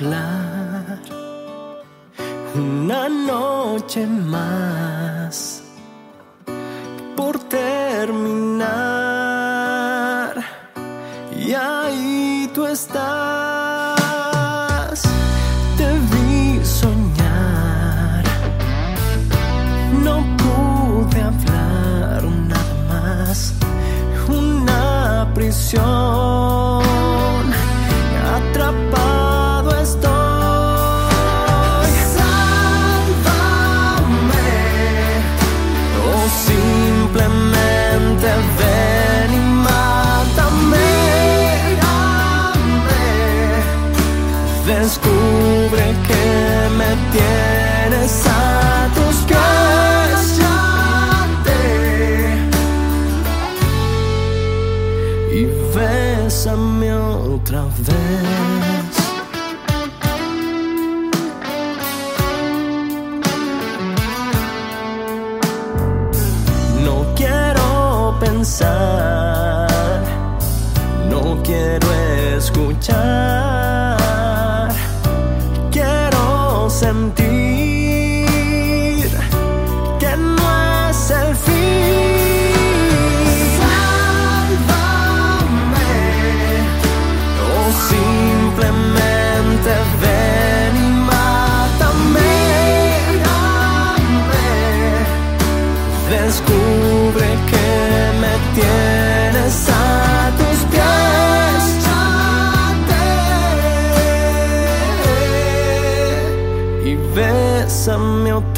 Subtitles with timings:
[0.00, 0.37] Más
[57.48, 58.47] otra vez.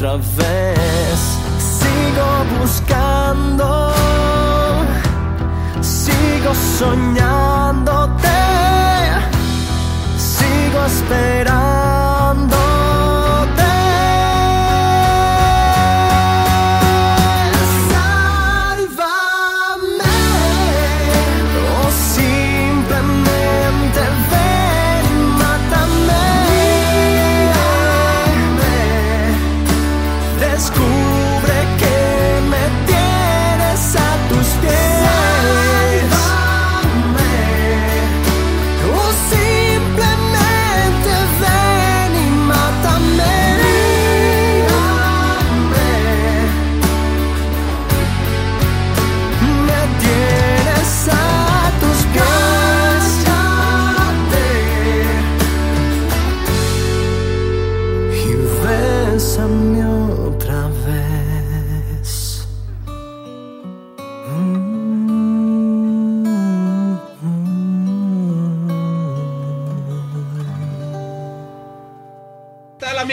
[0.01, 0.50] Bésame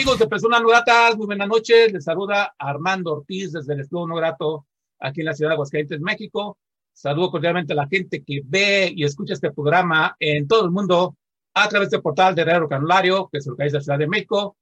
[0.09, 1.19] amigos de Personas No Gratas?
[1.19, 1.93] Muy buenas noches.
[1.93, 4.67] Les saluda Armando Ortiz desde el Estudio No Grato
[4.99, 6.57] aquí en la ciudad de Aguascalientes, México.
[6.95, 11.15] Saludo cordialmente a la gente que ve y escucha este programa en todo el mundo
[11.53, 14.57] a través del portal de Radio Canulario, que se localiza en la Ciudad de México,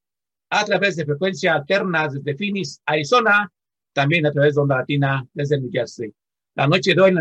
[0.51, 3.49] a través de frecuencia alterna desde Phoenix, Arizona,
[3.93, 6.13] también a través de Onda Latina desde New Jersey.
[6.57, 7.15] La noche de hoy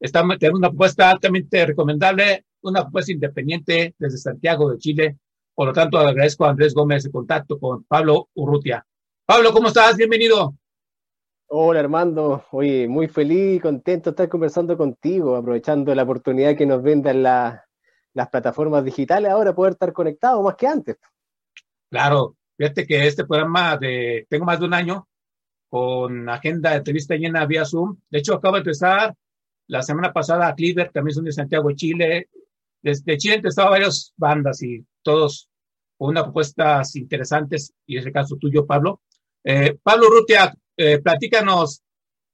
[0.00, 5.18] estamos tenemos una propuesta altamente recomendable, una propuesta independiente desde Santiago de Chile,
[5.54, 8.84] por lo tanto, agradezco a Andrés Gómez el contacto con Pablo Urrutia.
[9.24, 9.96] Pablo, ¿cómo estás?
[9.96, 10.54] Bienvenido.
[11.46, 16.66] Hola Armando, oye, muy feliz y contento de estar conversando contigo, aprovechando la oportunidad que
[16.66, 17.64] nos brindan la-
[18.14, 20.96] las plataformas digitales ahora poder estar conectados más que antes.
[21.90, 25.06] Claro, fíjate que este programa de, tengo más de un año
[25.68, 27.96] con agenda de entrevista llena vía Zoom.
[28.10, 29.14] De hecho, acabo de empezar
[29.68, 32.28] la semana pasada a Cleaver, también son de Santiago Chile.
[32.82, 35.48] Desde Chile han estado varias bandas y todos
[35.98, 39.02] con unas propuestas interesantes, y es el caso tuyo, Pablo.
[39.44, 41.82] Eh, Pablo Rutia, eh, platícanos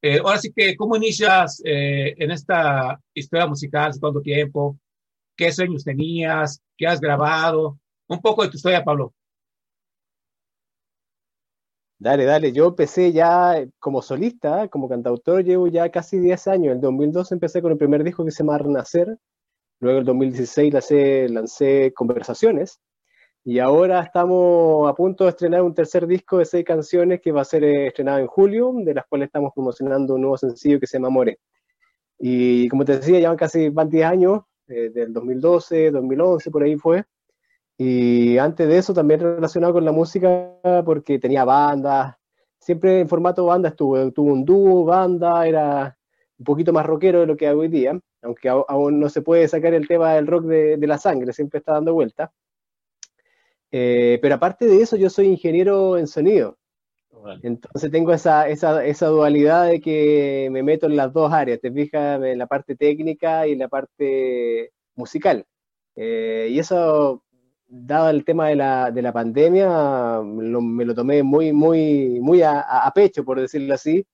[0.03, 3.93] Eh, ahora sí que, ¿cómo inicias eh, en esta historia musical?
[4.01, 4.79] ¿Cuánto tiempo?
[5.37, 6.61] ¿Qué sueños tenías?
[6.77, 7.79] ¿Qué has grabado?
[8.09, 9.15] Un poco de tu historia, Pablo.
[11.99, 12.53] Dale, dale.
[12.53, 16.67] Yo empecé ya como solista, como cantautor, llevo ya casi 10 años.
[16.69, 19.19] En el 2012 empecé con el primer disco que se llama Renacer.
[19.81, 22.81] Luego el 2016 lancé, lancé Conversaciones.
[23.43, 27.41] Y ahora estamos a punto de estrenar un tercer disco de seis canciones que va
[27.41, 30.87] a ser eh, estrenado en julio, de las cuales estamos promocionando un nuevo sencillo que
[30.87, 31.39] se llama More.
[32.19, 37.05] Y como te decía, llevan casi 10 años, eh, del 2012, 2011, por ahí fue.
[37.79, 40.53] Y antes de eso también relacionado con la música,
[40.85, 42.15] porque tenía bandas,
[42.59, 45.97] siempre en formato banda estuve, tuve un dúo, banda, era
[46.41, 49.47] un poquito más rockero de lo que hago hoy día, aunque aún no se puede
[49.47, 52.33] sacar el tema del rock de, de la sangre, siempre está dando vuelta.
[53.71, 56.57] Eh, pero aparte de eso, yo soy ingeniero en sonido.
[57.43, 61.71] Entonces tengo esa, esa, esa, dualidad de que me meto en las dos áreas, te
[61.71, 65.45] fijas, en la parte técnica y en la parte musical.
[65.95, 67.23] Eh, y eso,
[67.69, 72.61] dado el tema de la, de la pandemia, me lo tomé muy, muy, muy a,
[72.61, 74.07] a pecho, por decirlo así,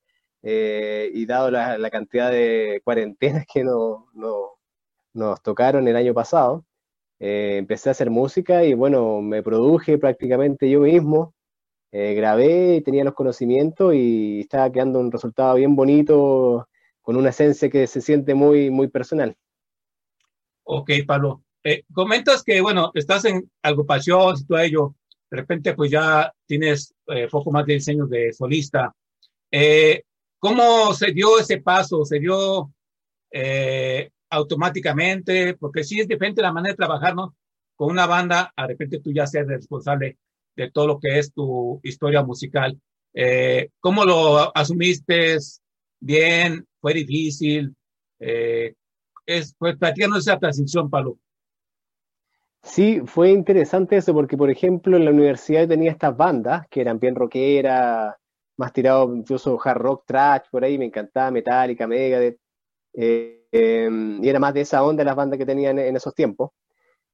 [0.43, 4.53] eh, y dado la, la, cantidad de cuarentenas que no, no,
[5.15, 6.65] nos tocaron el año pasado,
[7.19, 11.35] eh, empecé a hacer música y bueno, me produje prácticamente yo mismo,
[11.93, 16.69] eh, grabé, tenía los conocimientos y estaba quedando un resultado bien bonito,
[17.00, 19.37] con una esencia que se siente muy, muy personal.
[20.65, 21.43] Ok, Pablo.
[21.62, 24.94] Eh, comentas que, bueno, estás en agrupación y todo ello,
[25.31, 28.93] de repente pues ya tienes eh, poco más de diseños de solista.
[29.50, 30.03] Eh,
[30.47, 32.05] ¿Cómo se dio ese paso?
[32.05, 32.73] ¿Se dio
[33.33, 37.35] eh, automáticamente, porque sí es diferente la manera de trabajar, ¿no?
[37.75, 40.19] Con una banda, de repente tú ya seas responsable
[40.55, 42.81] de todo lo que es tu historia musical.
[43.13, 45.39] Eh, ¿Cómo lo asumiste?
[45.99, 46.65] ¿Bien?
[46.81, 47.75] ¿Fue difícil?
[48.21, 48.73] Eh,
[49.27, 51.19] es, pues platicando esa transición, Pablo.
[52.63, 57.01] Sí, fue interesante eso, porque por ejemplo en la universidad tenía estas bandas que eran
[57.01, 58.15] bien rockeras,
[58.56, 62.38] más tirado incluso hard rock, trash, por ahí me encantaba Metallica, Megadeth.
[62.94, 63.88] Eh, eh,
[64.23, 66.50] y era más de esa onda las bandas que tenían en, esos tiempos.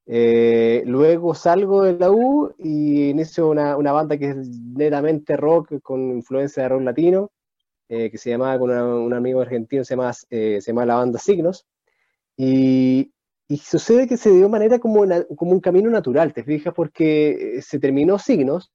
[0.07, 5.81] Eh, luego salgo de la U y inicio una, una, banda que es netamente rock
[5.83, 7.31] con influencia de rock latino,
[7.89, 11.19] eh, que se llamaba con una, un amigo argentino, se llama, se llama la banda
[11.21, 11.67] Signos.
[12.37, 13.13] Y,
[13.47, 17.61] y sucede que se dio manera como, una, como un camino natural, te fijas, porque
[17.63, 18.73] se terminó Signos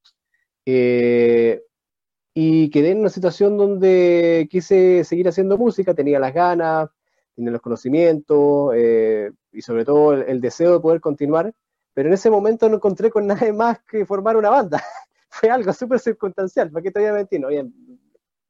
[2.39, 6.87] y quedé en una situación donde quise seguir haciendo música, tenía las ganas,
[7.33, 11.51] tiene los conocimientos eh, y sobre todo el, el, deseo de poder continuar,
[11.95, 14.83] pero en ese momento no encontré con nadie más que formar una banda.
[15.29, 17.39] Fue algo súper circunstancial, ¿para qué te voy a mentir?
[17.41, 17.47] No,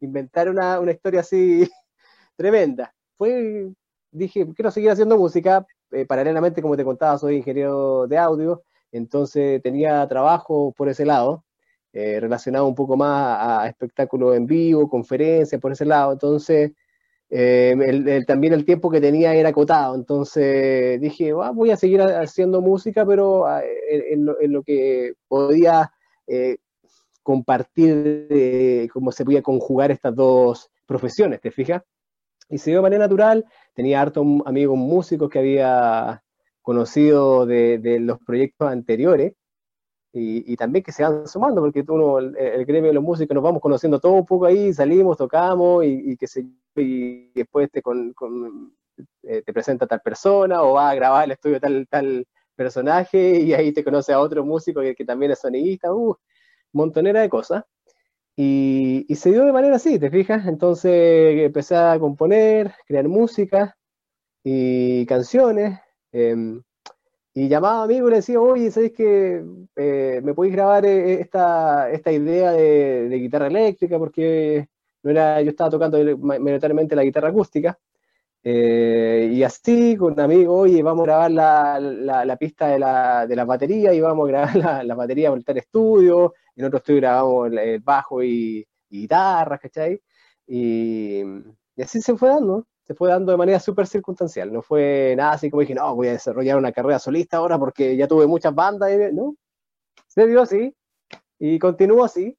[0.01, 1.65] inventar una, una, historia así
[2.35, 2.93] tremenda.
[3.17, 3.71] Fue,
[4.11, 9.61] dije, quiero seguir haciendo música, eh, paralelamente, como te contaba, soy ingeniero de audio, entonces
[9.63, 11.45] tenía trabajo por ese lado,
[11.93, 16.73] eh, relacionado un poco más a, espectáculos en vivo, conferencias, por ese lado, entonces
[17.29, 22.61] eh, también el tiempo que tenía era acotado, entonces dije, ah, voy a seguir haciendo
[22.61, 25.91] música, pero ah, en, lo, que podía
[26.27, 26.57] eh,
[27.23, 31.83] compartir cómo se podía conjugar estas dos profesiones, ¿te fijas?
[32.49, 36.23] Y se dio de manera natural, tenía hartos amigos músicos que había
[36.61, 39.33] conocido de los proyectos anteriores,
[40.13, 43.61] y, también que se van sumando, porque uno, el, gremio de los músicos, nos vamos
[43.61, 46.45] conociendo todo un poco ahí, salimos, tocamos y, que se
[46.75, 48.13] y después te, con,
[49.23, 53.53] eh, te presenta tal persona o va a grabar el estudio tal, tal personaje y
[53.53, 56.15] ahí te conoce a otro músico que, también es sonidista, uh,
[56.73, 57.63] montonera de cosas.
[58.35, 60.45] Y, se dio de manera así, ¿te fijas?
[60.47, 63.75] Entonces empecé a componer, crear música
[64.43, 65.79] y canciones.
[66.11, 66.35] Eh,
[67.37, 69.43] y llamaba a amigo y le decía, oye, ¿sabes que
[69.75, 73.99] eh, me podéis grabar eh, esta, esta idea de, de, guitarra eléctrica?
[73.99, 74.67] Porque
[75.03, 77.77] no era, yo estaba tocando mayoritariamente la guitarra acústica.
[78.43, 82.79] Eh, y así, con un amigo, oye, vamos a grabar la, la, la pista de
[82.79, 86.33] la, de la, batería y vamos a grabar la, la batería por el estudio.
[86.55, 90.01] En otro estudio grabamos el, el bajo y, y guitarras, ¿cachai?
[90.47, 91.21] Y,
[91.75, 94.51] y así se fue dando se fue dando de manera súper circunstancial.
[94.51, 97.97] No fue nada así como dije, no, voy a desarrollar una carrera solista ahora porque
[97.97, 98.89] ya tuve muchas bandas.
[98.93, 99.35] Y, no,
[100.07, 100.73] se dio así
[101.37, 102.35] y continúo así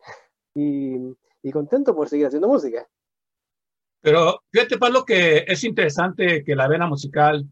[0.55, 0.97] y,
[1.43, 2.89] y, contento por seguir haciendo música.
[4.01, 7.47] Pero fíjate, Pablo, que es interesante que la vena musical,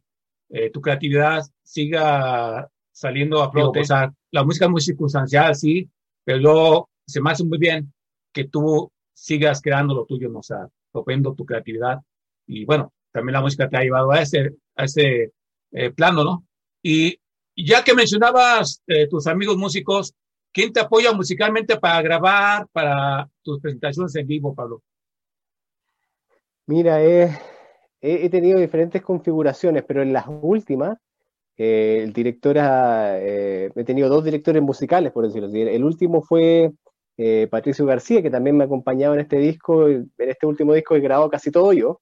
[0.49, 3.81] eh, tu creatividad siga saliendo a flote.
[3.81, 5.91] O sea, la música es muy circunstancial, sí,
[6.25, 7.93] pero luego se me hace muy bien
[8.33, 10.39] que tú sigas creando lo tuyo, ¿no?
[10.39, 12.01] O sea, proponiendo tu creatividad.
[12.47, 15.33] Y bueno, también la música te ha llevado a ese, a ese
[15.73, 16.45] eh, plano, ¿no?
[16.83, 17.19] Y
[17.57, 20.15] ya que mencionabas eh, tus amigos músicos,
[20.53, 24.83] ¿quién te apoya musicalmente para grabar, para tus presentaciones en vivo, Pablo?
[26.67, 27.31] Mira, he,
[28.01, 30.99] he tenido diferentes configuraciones, pero en las últimas,
[31.57, 35.63] eh, el director ha, he tenido dos directores musicales, por decirlo así.
[35.63, 36.73] El último fue
[37.19, 40.97] eh, Patricio García, que también me ha acompañado en este disco, en este último disco
[40.97, 42.01] he grabado casi todo yo,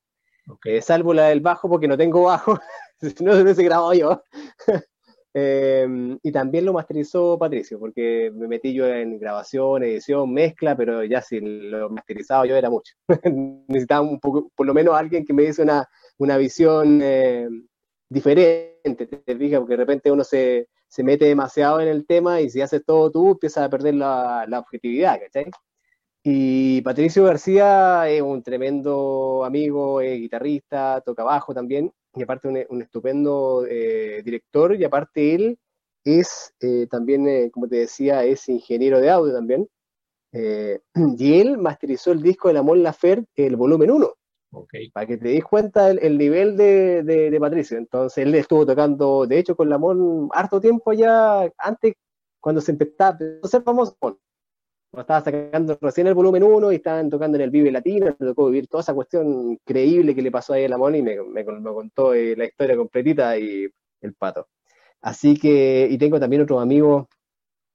[0.49, 0.81] okay.
[0.83, 2.59] salvo la del bajo porque no tengo bajo,
[3.01, 4.23] si no se hubiese grabado yo.
[5.35, 11.05] eh, y también lo masterizó Patricio, porque me metí yo en grabación, edición, mezcla, pero
[11.05, 12.95] ya si lo masterizado yo era mucho.
[13.69, 17.49] Necesitaba un poco, por lo menos alguien que me diese una, una visión eh,
[18.09, 22.51] diferente, te fijas, porque de repente uno se, se mete demasiado en el tema y
[22.51, 25.51] si haces todo tú, empiezas a perder la, la objetividad, ¿cachai?
[26.27, 32.65] Y Patricio García es un tremendo amigo, es guitarrista, toca bajo también, y aparte un,
[32.71, 35.59] un estupendo eh, director, y aparte él
[36.03, 39.69] es eh, también, eh, como te decía, es ingeniero de audio también.
[41.19, 44.15] Y él masterizó el disco de la Mon Laferte, el volumen 1.
[44.51, 44.91] Okay.
[44.93, 47.77] Para que te des cuenta el, el nivel de, de, de, Patricio.
[47.77, 51.95] Entonces él estuvo tocando, de hecho, con Lamón harto tiempo ya, antes,
[52.41, 53.97] cuando se empezaba a ser famoso.
[55.01, 58.47] Estaba sacando recién el volumen 1 y estaban tocando en el Vive Latino, me tocó
[58.47, 62.15] vivir toda esa cuestión increíble que le pasó ahí a Lamón y me, me, contó
[62.15, 63.67] eh, la historia completita y
[64.01, 64.49] el pato.
[65.01, 67.07] Así que, y tengo también otros amigos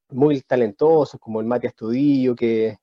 [0.09, 2.77] muy talentosos, como el Mati Astudillo, que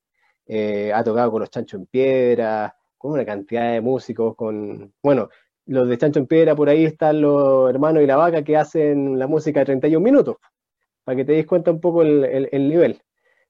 [0.46, 5.28] eh, ha tocado con los Chancho en Piedra, con una cantidad de músicos, con, bueno,
[5.66, 9.18] los de Chancho en Piedra, por ahí están los hermanos y la vaca que hacen
[9.18, 10.36] la música de 31 minutos,
[11.04, 13.02] para que te des cuenta un poco el, el nivel.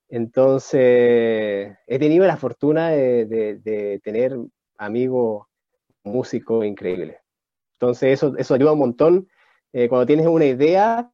[0.09, 4.37] Entonces, he tenido la fortuna de, de, tener
[4.79, 5.47] amigos
[6.05, 7.17] músicos increíbles.
[7.75, 9.29] Entonces, eso, eso ayuda un montón.
[9.73, 11.11] Eh, cuando tienes una idea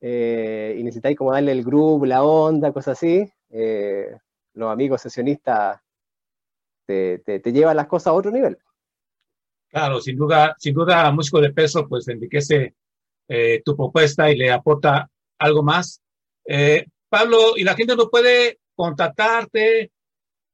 [0.00, 4.16] eh, y necesitáis como darle el grupo, la onda, cosas así, eh,
[4.54, 5.80] los amigos sesionistas
[6.86, 8.58] te, te, te llevan las cosas a otro nivel.
[9.72, 12.74] Claro, sin duda, sin duda, músico de peso, pues enriquece
[13.26, 15.08] eh, tu propuesta y le aporta
[15.38, 16.02] algo más.
[16.44, 19.92] Eh, Pablo, y la gente no puede contratarte,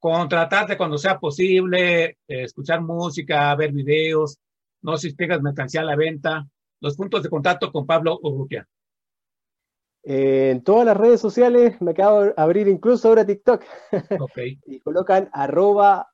[0.00, 4.38] contratarte cuando sea posible, eh, escuchar música, ver videos,
[4.82, 6.48] no si tengas mercancía a la venta.
[6.80, 8.68] Los puntos de contacto con Pablo Urrutia.
[10.02, 13.62] Eh, en todas las redes sociales me acabo de abrir incluso ahora TikTok.
[14.20, 14.58] Okay.
[14.66, 16.08] y colocan arroba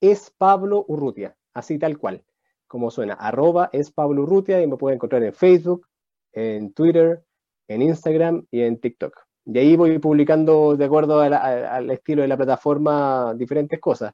[0.00, 2.22] es Pablo Urrutia, así tal cual,
[2.68, 5.88] como suena, arroba es Pablo Urrutia y me pueden encontrar en Facebook,
[6.34, 7.24] en Twitter,
[7.66, 9.27] en Instagram y en TikTok.
[9.48, 13.80] Y ahí voy publicando de acuerdo a la, a, al estilo de la plataforma diferentes
[13.80, 14.12] cosas.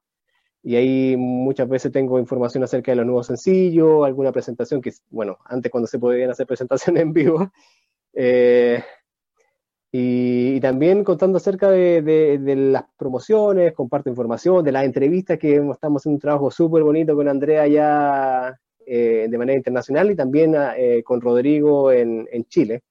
[0.63, 5.39] Y ahí muchas veces tengo información acerca de los nuevos sencillos, alguna presentación que, bueno,
[5.45, 7.51] antes cuando se podían hacer presentaciones en vivo.
[8.15, 8.83] Eh,
[9.93, 15.39] y, y, también contando acerca de, de, de, las promociones, comparto información, de las entrevistas
[15.39, 20.17] que estamos haciendo un trabajo súper bonito con Andrea ya eh, de manera internacional y
[20.17, 22.83] también eh, con Rodrigo en, en, Chile.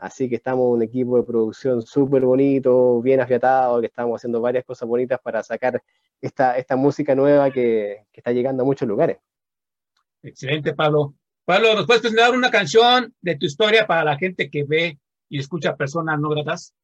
[0.00, 4.64] Así que estamos un equipo de producción súper bonito, bien afiatado, que estamos haciendo varias
[4.64, 5.82] cosas bonitas para sacar
[6.20, 9.18] esta, esta música nueva que, que está llegando a muchos lugares.
[10.22, 11.14] Excelente, Pablo.
[11.44, 15.38] Pablo, ¿nos puedes presentar una canción de tu historia para la gente que ve y
[15.38, 16.74] escucha personas no gratas?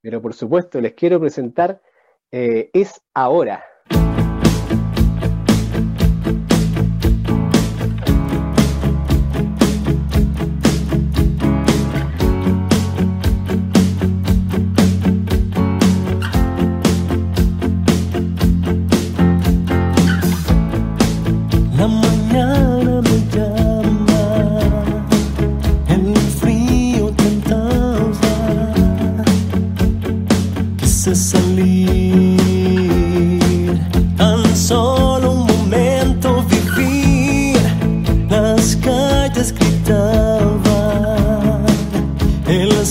[0.00, 1.82] Pero por supuesto, les quiero presentar
[2.30, 3.64] eh, Es Ahora.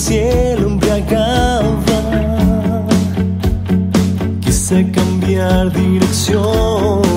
[0.08, 2.00] Cielo embriagaba,
[4.40, 7.17] quise cambiar dirección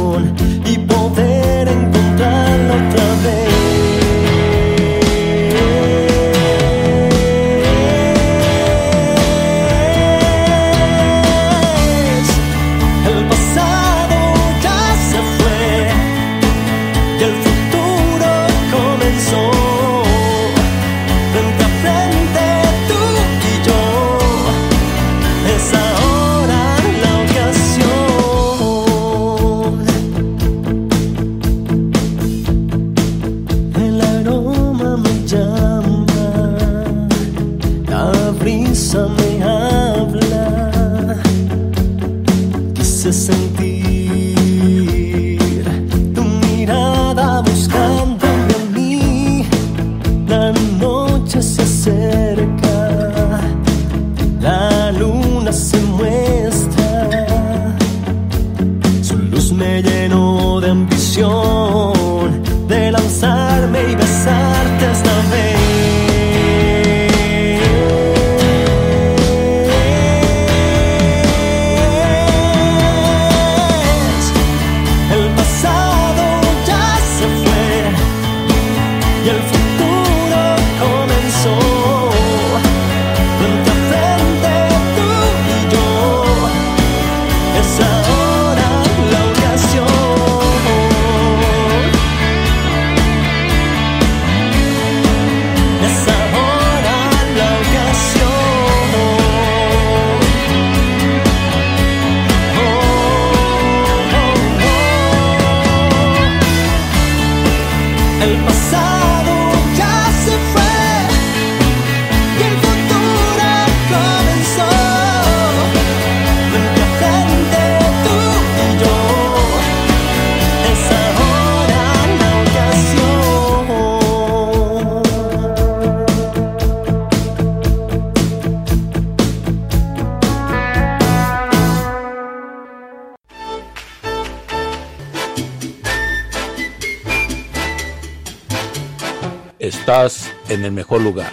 [140.51, 141.33] en el mejor lugar.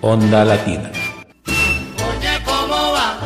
[0.00, 0.90] Onda Latina.
[1.46, 3.20] Oye, ¿cómo va?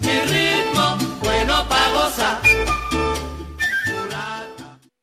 [0.00, 2.40] Mi ritmo, bueno pa' gozar.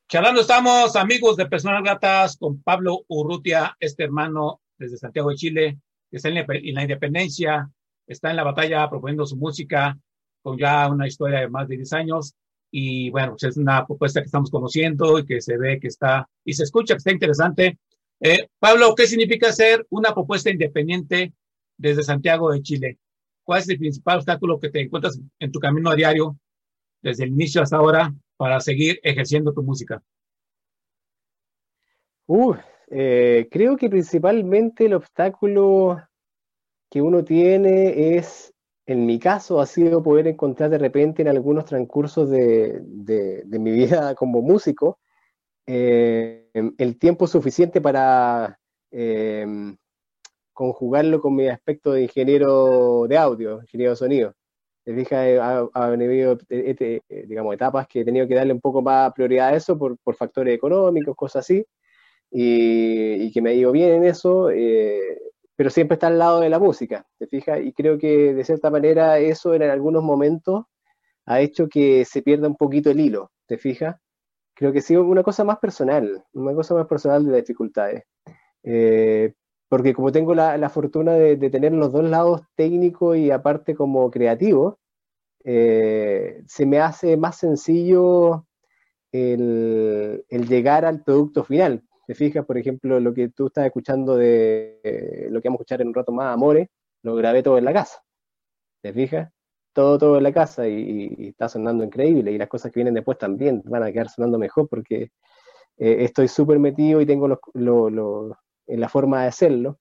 [0.09, 5.79] Charlando estamos, amigos de Personal Gratas, con Pablo Urrutia, este hermano desde Santiago de Chile,
[6.11, 7.69] que está en la, en la independencia,
[8.05, 9.97] está en la batalla proponiendo su música,
[10.41, 12.35] con ya una historia de más de 10 años.
[12.75, 16.27] Y bueno, pues es una propuesta que estamos conociendo y que se ve que está,
[16.43, 17.77] y se escucha que está interesante.
[18.19, 21.33] Eh, Pablo, ¿qué significa ser una propuesta independiente
[21.77, 22.97] desde Santiago de Chile?
[23.43, 26.35] ¿Cuál es el principal obstáculo que te encuentras en tu camino a diario,
[27.03, 30.01] desde el inicio hasta ahora, para seguir ejerciendo tu música?
[32.25, 32.55] Uh,
[32.87, 36.01] eh, creo que principalmente el obstáculo
[36.89, 38.52] que uno tiene es,
[38.85, 43.59] en mi caso, ha sido poder encontrar de repente en algunos transcursos de, de, de
[43.59, 44.99] mi vida como músico,
[45.65, 48.59] eh, el tiempo suficiente para
[48.91, 49.45] eh,
[50.53, 54.35] conjugarlo con mi aspecto de ingeniero de audio, ingeniero de sonido.
[54.83, 56.37] Te fijas, ha, ha habido,
[57.27, 60.15] digamos, etapas que he tenido que darle un poco más prioridad a eso por, por
[60.15, 61.65] factores económicos, cosas así,
[62.29, 65.19] y, y, que me ha ido bien en eso, eh,
[65.63, 67.61] pero siempre está al lado de la música, ¿te fijas?
[67.63, 70.65] Y creo que de cierta manera eso en algunos momentos
[71.25, 73.95] ha hecho que se pierda un poquito el hilo, ¿te fijas?
[74.53, 78.03] creo que sí, una cosa más personal, una cosa más personal de las dificultades.
[78.61, 79.31] Eh,
[79.69, 84.11] porque como tengo la, la fortuna de, tener los dos lados técnico y aparte como
[84.11, 84.79] creativo,
[85.45, 88.47] eh, se me hace más sencillo
[89.13, 91.83] el, el, llegar al producto final.
[92.05, 95.63] Te fijas, por ejemplo, lo que tú estás escuchando de eh, lo que vamos a
[95.63, 96.67] escuchar en un rato más, Amores,
[97.03, 98.03] lo grabé todo en la casa.
[98.81, 99.31] ¿Te fijas?
[99.73, 103.17] todo, todo en la casa y, está sonando increíble y las cosas que vienen después
[103.17, 105.11] también van a quedar sonando mejor porque
[105.77, 108.37] eh, estoy súper metido y tengo lo, lo,
[108.67, 109.79] en la forma de hacerlo.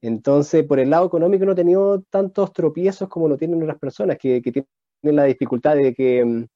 [0.00, 4.18] Entonces, por el lado económico no he tenido tantos tropiezos como lo tienen otras personas
[4.18, 4.66] que, tienen
[5.02, 6.46] la dificultad de que um,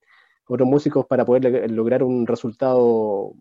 [0.49, 3.33] otros músicos para poder lograr un resultado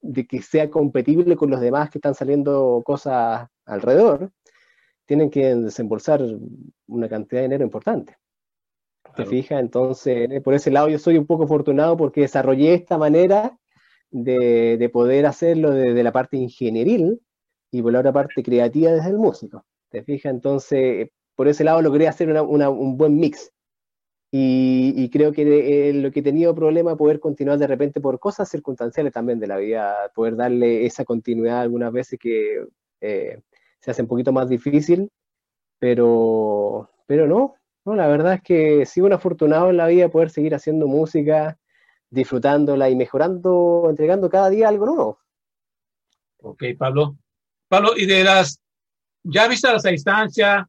[0.00, 4.30] de que sea compatible con los demás que están saliendo cosas alrededor,
[5.06, 6.22] tienen que desembolsar
[6.86, 8.16] una cantidad de dinero importante.
[9.04, 9.30] ¿Te claro.
[9.30, 9.60] fijas?
[9.60, 13.58] Entonces, eh, por ese lado yo soy un poco afortunado porque desarrollé esta manera
[14.10, 17.20] de, de poder hacerlo desde la parte ingenieril
[17.70, 19.64] y por la otra parte creativa desde el músico.
[19.90, 20.32] ¿Te fijas?
[20.32, 23.52] Entonces, por ese lado logré hacer una, una, un buen mix.
[24.36, 28.18] Y, y creo que eh, lo que he tenido problema poder continuar de repente por
[28.18, 32.66] cosas circunstanciales también de la vida, poder darle esa continuidad algunas veces que
[33.00, 33.40] eh,
[33.78, 35.08] se hace un poquito más difícil,
[35.78, 40.08] pero, pero no, no, la verdad es que sigo un afortunado en la vida de
[40.08, 41.56] poder seguir haciendo música,
[42.10, 45.18] disfrutándola y mejorando, entregando cada día algo nuevo.
[46.42, 47.16] Ok, Pablo.
[47.68, 48.60] Pablo, y de las,
[49.22, 50.68] ya viste las a distancia,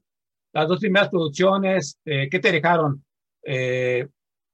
[0.53, 3.03] las dos primeras producciones, eh, ¿qué te dejaron?
[3.45, 4.07] Eh,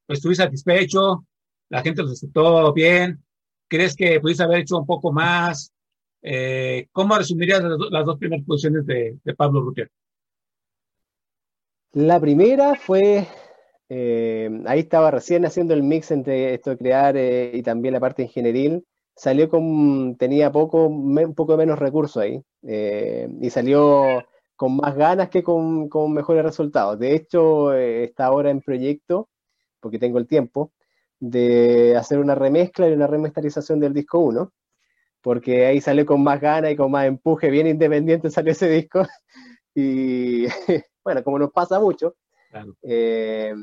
[0.08, 1.25] ¿Estuviste satisfecho?
[1.69, 3.23] ¿La gente los aceptó bien?
[3.67, 5.71] ¿Crees que pudiste haber hecho un poco más?
[6.21, 9.89] Eh, ¿Cómo resumirías las, dos primeras producciones de, Pablo Rutier?
[11.93, 13.25] La primera fue,
[13.89, 17.99] eh, ahí estaba recién haciendo el mix entre esto de crear eh, y también la
[17.99, 18.86] parte ingenieril.
[19.15, 24.23] Salió con, tenía poco, un poco menos recursos ahí y salió
[24.62, 27.00] con más ganas que con, con mejores resultados.
[27.00, 29.28] De hecho, está ahora en proyecto,
[29.80, 30.71] porque tengo el tiempo,
[31.19, 34.54] de hacer una remezcla y una remasterización del disco 1
[35.21, 39.02] porque ahí salió con más ganas y con más empuje, bien independiente salió ese disco.
[39.74, 40.45] Y
[41.04, 42.17] bueno, como nos pasa mucho.
[42.52, 42.76] Claro.
[42.84, 43.56] Eh,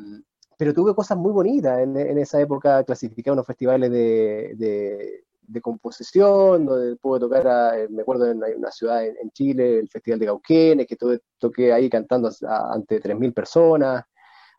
[0.56, 5.60] pero tuve cosas muy bonitas en, en esa época, clasificé unos festivales de, de, de,
[5.60, 10.20] composición, donde pude tocar, a, me acuerdo, en una ciudad en, en, Chile, el Festival
[10.20, 14.04] de Gauquenes, que tuve, toqué ahí cantando a, ante 3.000 personas.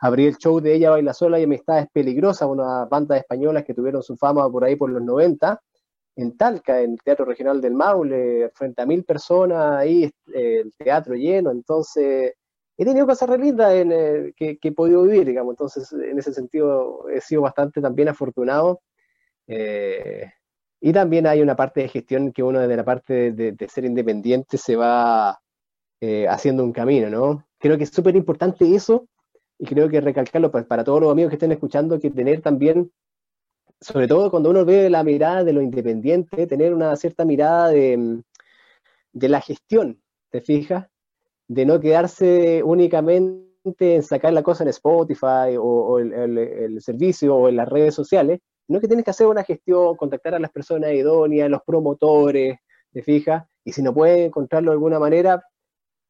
[0.01, 4.01] Abrí el show de Ella Baila Sola y Amistades Peligrosas, una banda españolas que tuvieron
[4.01, 5.61] su fama por ahí por los 90
[6.15, 10.73] en Talca, en el Teatro Regional del Maule, frente a mil personas, ahí eh, el
[10.77, 12.33] teatro lleno, entonces
[12.77, 16.17] he tenido cosas re lindas en, eh, que, que, he podido vivir, digamos, entonces en
[16.19, 18.81] ese sentido he sido bastante también afortunado.
[19.47, 20.31] Eh,
[20.81, 24.57] y también hay una parte de gestión que uno desde la parte de, ser independiente
[24.57, 25.39] se va
[26.01, 27.45] eh, haciendo un camino, ¿no?
[27.57, 29.07] Creo que es súper importante eso
[29.57, 32.91] y creo que recalcarlo para, para todos los amigos que estén escuchando, que tener también
[33.81, 38.21] sobre todo cuando uno ve la mirada de lo independiente, tener una cierta mirada de,
[39.13, 40.87] de la gestión, ¿te fijas?
[41.47, 43.47] De no quedarse únicamente
[43.79, 47.69] en sacar la cosa en Spotify o, o el, el, el, servicio o en las
[47.69, 51.63] redes sociales, no que tienes que hacer una gestión, contactar a las personas idóneas, los
[51.63, 52.59] promotores,
[52.91, 53.45] ¿te fijas?
[53.63, 55.43] Y si no puedes encontrarlo de alguna manera,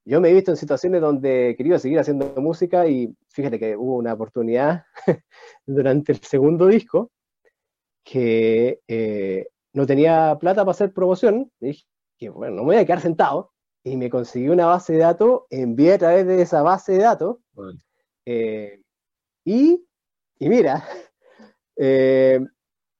[0.06, 3.76] yo me he visto en situaciones donde he querido seguir haciendo música y fíjate que
[3.76, 4.84] hubo una oportunidad
[5.66, 7.12] durante el segundo disco
[8.04, 11.52] que eh, no tenía plata para hacer promoción.
[11.60, 11.86] Y dije,
[12.18, 13.52] que bueno, no me voy a quedar sentado.
[13.84, 17.38] Y me conseguí una base de datos, envié a través de esa base de datos.
[18.26, 18.82] Eh,
[19.46, 19.86] y,
[20.38, 20.86] y, mira,
[21.80, 22.40] eh,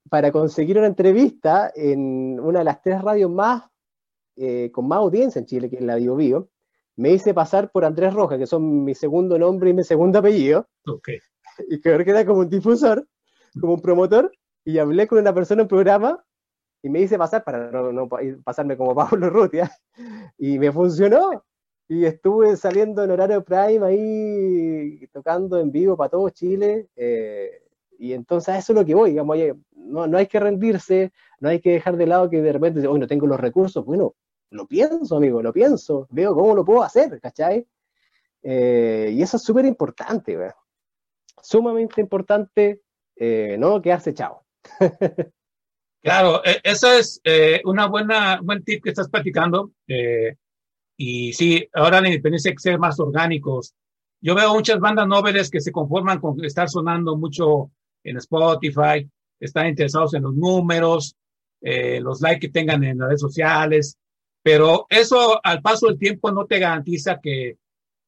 [0.08, 3.64] para conseguir una entrevista en una de las tres radios más
[4.72, 6.48] con más audiencia en Chile, que es la Bio Bio,
[6.96, 10.66] me hice pasar por Andrés Rojas, que son mi segundo nombre y mi segundo apellido.
[10.86, 11.18] Okay.
[11.68, 13.06] Y que era como un difusor,
[13.60, 14.32] como un promotor,
[14.64, 16.24] y hablé con una persona en programa
[16.82, 18.08] y me hice pasar para no,
[18.44, 19.70] pasarme como Pablo Rutia
[20.38, 21.44] y me funcionó
[21.88, 27.62] y estuve saliendo en horario prime ahí tocando en vivo para todo Chile eh,
[28.00, 31.12] y entonces a eso es lo que voy, digamos, oye, no, no hay que rendirse,
[31.38, 34.14] no hay que dejar de lado que de repente, hoy no tengo los recursos, bueno,
[34.48, 37.66] lo pienso, amigo, lo pienso, veo cómo lo puedo hacer, ¿cachai?
[38.42, 40.38] Eh, y eso es súper importante,
[41.42, 42.80] sumamente importante,
[43.16, 44.46] eh, no quedarse chavo.
[46.02, 49.72] Claro, e, eso es eh, una buena buen tip que estás platicando.
[49.86, 50.34] Eh,
[50.96, 53.74] y sí, ahora la independencia hay que ser más orgánicos.
[54.22, 57.70] Yo veo muchas bandas noveles que se conforman con estar sonando mucho
[58.04, 59.08] en Spotify,
[59.38, 61.16] están interesados en los números,
[61.60, 63.98] eh, los likes que tengan en las redes sociales,
[64.42, 67.56] pero eso al paso del tiempo no te garantiza que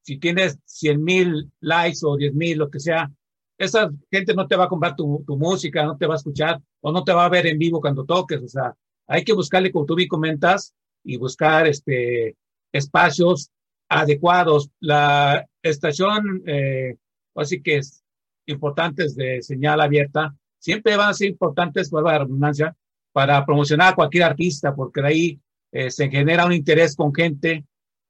[0.01, 3.09] si tienes 100 mil likes o 10 mil, lo que sea,
[3.57, 6.59] esa gente no te va a comprar tu, tu, música, no te va a escuchar
[6.81, 8.41] o no te va a ver en vivo cuando toques.
[8.41, 8.75] O sea,
[9.07, 12.35] hay que buscarle, como tú bien comentas, y buscar este,
[12.71, 13.51] espacios
[13.89, 14.69] adecuados.
[14.79, 16.95] La estación, eh,
[17.35, 18.02] así que es
[18.45, 22.75] importantes de señal abierta, siempre van a ser importantes, por la redundancia,
[23.11, 25.39] para promocionar a cualquier artista, porque de ahí
[25.71, 27.65] eh, se genera un interés con gente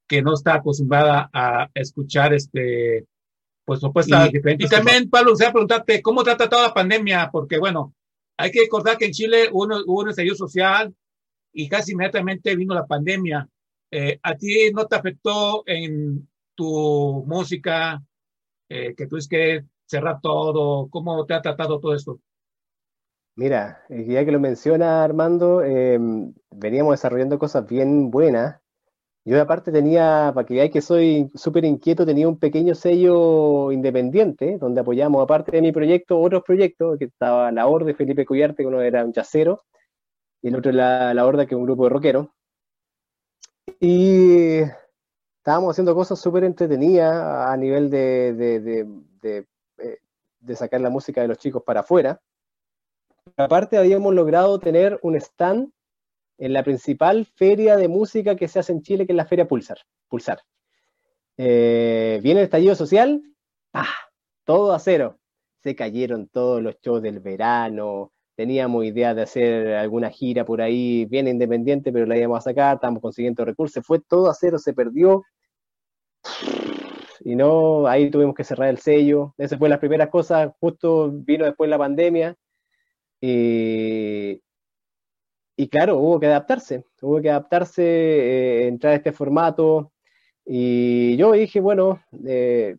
[0.07, 3.05] que no está acostumbrada a escuchar este
[3.65, 4.67] pues propuestas y, diferentes.
[4.67, 7.93] Y también, Pablo, se preguntarte cómo te ha tratado la pandemia, porque bueno,
[8.37, 10.93] hay que recordar que en Chile hubo, hubo un estallido social
[11.53, 13.47] y casi inmediatamente vino la pandemia.
[13.89, 18.03] Eh, ¿A ti no te afectó en tu música,
[18.69, 19.65] eh, que tuviste que
[19.97, 20.87] cerrar todo?
[20.89, 22.19] ¿Cómo te ha tratado todo esto?
[23.35, 25.99] Mira, ya que lo menciona Armando, eh,
[26.51, 28.63] veníamos desarrollando cosas bien buenas
[29.25, 34.57] yo aparte tenía, para que veáis que soy súper inquieto, tenía un pequeño sello independiente,
[34.57, 38.67] donde apoyamos, aparte de mi proyecto, otros proyectos, que estaba la Horda Felipe Cuyarte, que
[38.67, 39.61] uno era un yacero,
[40.41, 42.27] y el otro la, la Horda, que es un grupo de rockeros.
[43.79, 44.59] Y
[45.37, 47.13] estábamos haciendo cosas súper entretenidas
[47.47, 48.59] a nivel de, de,
[49.21, 49.45] de,
[50.43, 52.21] de, sacar la música de los chicos para afuera.
[53.37, 55.71] Aparte habíamos logrado tener un stand
[56.37, 59.47] en la principal feria de música que se hace en Chile, que es la Feria
[59.47, 59.77] Pulsar.
[60.07, 60.41] Pulsar.
[61.37, 63.23] Eh, viene el estallido social,
[63.71, 63.87] ¡pah!
[64.43, 65.19] todo a cero.
[65.61, 71.05] Se cayeron todos los shows del verano, teníamos idea de hacer alguna gira por ahí,
[71.05, 74.73] bien independiente, pero la íbamos a sacar, estábamos consiguiendo recursos, fue todo a cero, se
[74.73, 75.23] perdió.
[77.25, 79.33] Y no, ahí tuvimos que cerrar el sello.
[79.37, 82.35] Esa fue las primeras cosas, justo vino después la pandemia.
[83.21, 84.41] Y,
[85.55, 89.93] y claro, hubo que adaptarse, hubo que adaptarse, eh, entrar a este formato.
[90.45, 92.75] Y yo dije, bueno, eh,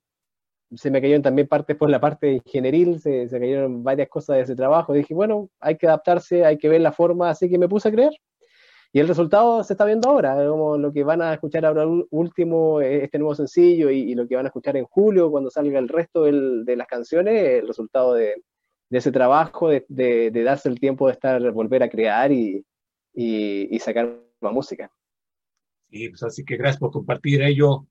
[0.74, 4.42] se me cayeron también partes por la parte ingenieril, se, se, cayeron varias cosas de
[4.42, 4.92] ese trabajo.
[4.92, 7.92] Dije, bueno, hay que adaptarse, hay que ver la forma, así que me puse a
[7.92, 8.12] creer.
[8.94, 12.80] Y el resultado se está viendo ahora, como lo que van a escuchar ahora último,
[12.80, 15.80] eh, este nuevo sencillo, y, y lo que van a escuchar en julio, cuando salga
[15.80, 18.44] el resto del, de las canciones, el resultado de,
[18.88, 22.64] de ese trabajo, de, de, de, darse el tiempo de estar, volver a crear y,
[23.12, 24.88] y, y sacar más música.
[25.90, 27.88] Sí, pues así que gracias por compartir ello,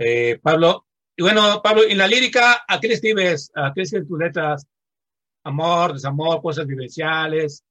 [0.00, 0.84] eh, Pablo.
[1.16, 3.52] Y bueno, Pablo, en la lírica, ¿a qué le escribes?
[3.54, 4.66] ¿A qué escribes tus letras?
[5.44, 7.64] Amor, desamor, cosas vivenciales,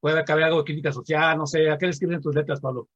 [0.00, 2.88] puede caber algo de crítica social, no sé, ¿a qué le escribes tus letras, Pablo?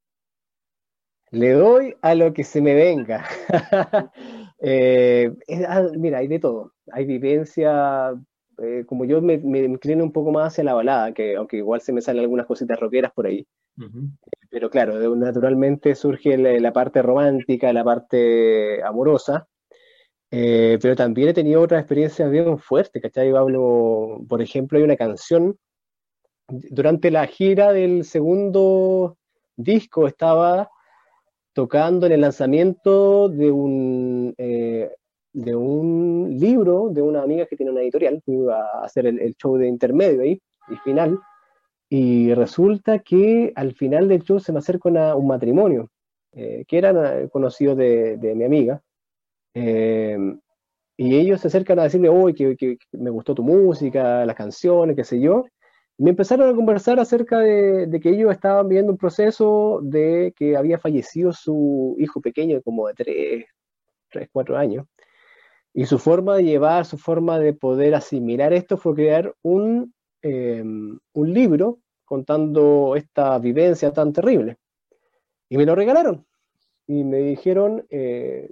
[1.31, 3.25] Le doy a lo que se me venga.
[4.61, 5.33] eh,
[5.67, 6.75] ah, mira, hay de todo.
[6.93, 8.13] Hay vivencia,
[8.59, 11.81] eh, como yo me, me, inclino un poco más hacia la balada, que aunque igual
[11.81, 13.47] se me salen algunas cositas rockeras por ahí.
[13.79, 14.11] Uh -huh.
[14.51, 19.49] Pero claro, naturalmente surge la, la, parte romántica, la parte amorosa,
[20.35, 23.31] eh, pero también he tenido otras experiencias bien fuertes, ¿cachai?
[23.31, 25.59] Hablo, por ejemplo, hay una canción,
[26.49, 29.17] durante la gira del segundo
[29.57, 30.71] disco estaba
[31.53, 34.91] tocando en el lanzamiento de un eh,
[35.33, 39.19] de un libro de una amiga que tiene una editorial, que iba a hacer el,
[39.21, 41.19] el, show de intermedio ahí, y final.
[41.91, 45.89] Y resulta que al final del show se me acerca una- un matrimonio,
[46.33, 48.83] eh, que eran eh, conocidos de, de mi amiga.
[49.55, 50.19] Eh,
[50.97, 54.37] y ellos se acercan a decirme, uy, que, que- que me gustó tu música, las
[54.37, 55.45] canciones, qué sé yo.
[55.99, 60.79] Me empezaron a conversar acerca de, que ellos estaban viviendo un proceso de que había
[60.79, 63.45] fallecido su hijo pequeño, como de 3,
[64.11, 64.87] 3 4 años.
[65.75, 70.63] Y su forma de llevar, su forma de poder asimilar esto fue crear un, eh,
[70.63, 74.59] un libro contando esta vivencia tan terrible.
[75.49, 76.27] Y me lo regalaron.
[76.87, 78.51] Y me dijeron, eh,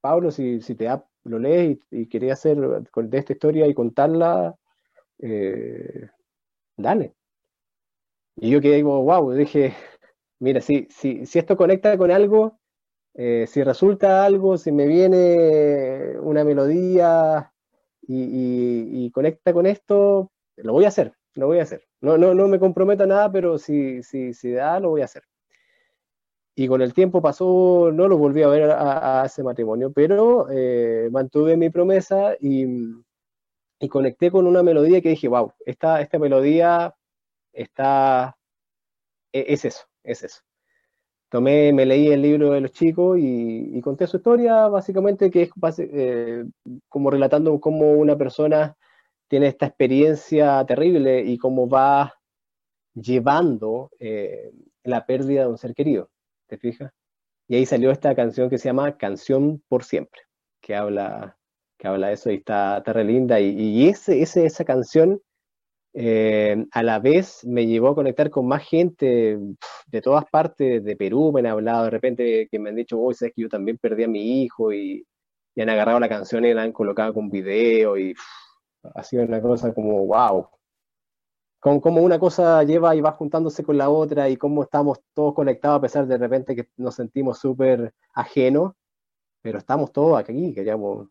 [0.00, 0.88] Pablo, si, si te
[1.24, 4.56] lo lees y, y querías hacer de esta historia y contarla,
[5.18, 6.08] eh,
[6.78, 7.14] dale.
[8.36, 9.74] Y yo quedé digo, wow, dije,
[10.40, 12.58] mira, si, si, si esto conecta con algo,
[13.14, 17.52] eh, si resulta algo, si me viene una melodía
[18.02, 21.84] y, y- y conecta con esto, lo voy a hacer, lo voy a hacer.
[22.02, 25.06] No, no, no me comprometo a nada, pero si, si, si da, lo voy a
[25.06, 25.24] hacer.
[26.56, 30.48] Y con el tiempo pasó, no lo volví a ver a, a ese matrimonio, pero
[30.50, 32.66] eh, mantuve mi promesa y,
[33.80, 36.94] y conecté con una melodía que dije, wow, esta, esta melodía
[37.52, 38.36] está,
[39.32, 40.40] e- es eso, es eso.
[41.30, 45.42] Tomé, me leí el libro de los chicos y, y conté su historia, básicamente, que
[45.42, 46.44] es eh,
[46.88, 48.76] como relatando cómo una persona
[49.28, 52.14] tiene esta experiencia terrible y cómo va
[52.94, 54.52] llevando eh,
[54.84, 56.10] la pérdida de un ser querido,
[56.48, 56.92] ¿te fijas?
[57.48, 60.22] Y ahí salió esta canción que se llama Canción por Siempre,
[60.62, 61.37] que habla,
[61.78, 63.40] que habla de eso y está, está re linda.
[63.40, 65.20] Y, y ese, ese, esa canción
[65.94, 69.38] eh, a la vez me llevó a conectar con más gente
[69.86, 73.16] de todas partes, de Perú me han hablado de repente que me han dicho, oye,
[73.16, 75.06] sabes que yo también perdí a mi hijo y,
[75.54, 78.22] y han agarrado la canción y la han colocado con video y pf,
[78.94, 80.48] ha sido una cosa como, wow.
[81.60, 85.34] Como, como una cosa lleva y va juntándose con la otra y cómo estamos todos
[85.34, 88.74] conectados a pesar de repente que nos sentimos súper ajenos,
[89.42, 91.08] pero estamos todos aquí, queríamos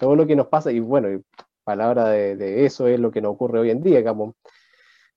[0.00, 1.22] todo lo que nos pasa y bueno,
[1.62, 4.34] palabra de, de eso es lo que nos ocurre hoy en día, digamos.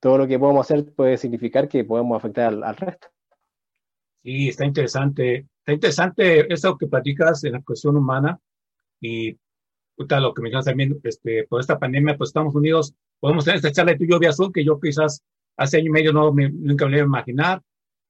[0.02, 3.08] Todo lo que podemos hacer puede significar que podemos afectar al, al resto.
[4.22, 5.48] Sí, está interesante.
[5.60, 8.38] Está interesante eso que platicas en la cuestión humana
[9.00, 9.38] y
[9.96, 13.72] puta, lo que mencionas también, este, por esta pandemia, pues Estados Unidos, podemos tener esta
[13.72, 15.24] charla de yo vía Zoom, que yo quizás
[15.56, 17.62] hace año y medio no me, nunca me iba a imaginar.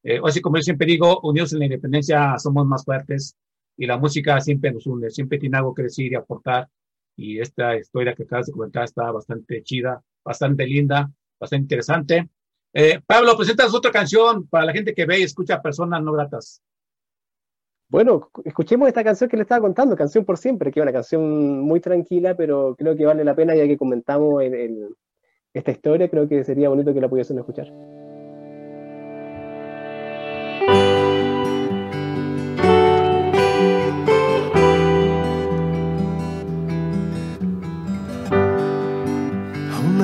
[0.01, 3.37] Eh, así como yo siempre digo, unidos en la independencia somos más fuertes
[3.77, 6.69] y la música siempre nos une, siempre tiene algo que decir y aportar.
[7.15, 12.29] Y esta historia que acabas de comentar está bastante chida, bastante linda, bastante interesante.
[12.73, 16.61] Eh, Pablo, presentas otra canción para la gente que ve y escucha personas no gratas.
[17.89, 21.59] Bueno, escuchemos esta canción que le estaba contando, Canción por Siempre, que es una canción
[21.61, 24.95] muy tranquila, pero creo que vale la pena ya que comentamos en, en
[25.53, 27.71] esta historia, creo que sería bonito que la pudiesen escuchar.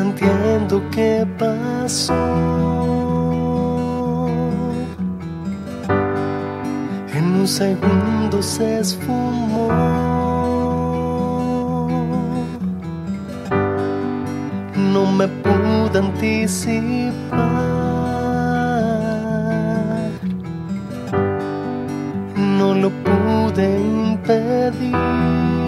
[0.10, 2.14] Entiendo qué pasó.
[7.14, 9.70] En un segundo se esfumó.
[14.94, 17.60] No me pude anticipar.
[22.58, 25.59] No lo pude impedir.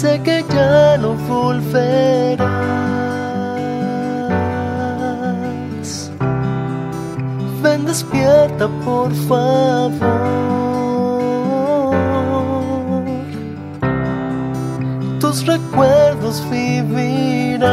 [0.00, 2.48] Sé que ya no volverás.
[7.62, 9.88] Ven, despierta, por favor.
[15.18, 17.66] Tus recuerdos vivirán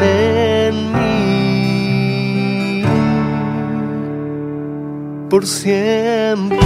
[0.00, 2.82] en mí
[5.30, 6.58] por siempre.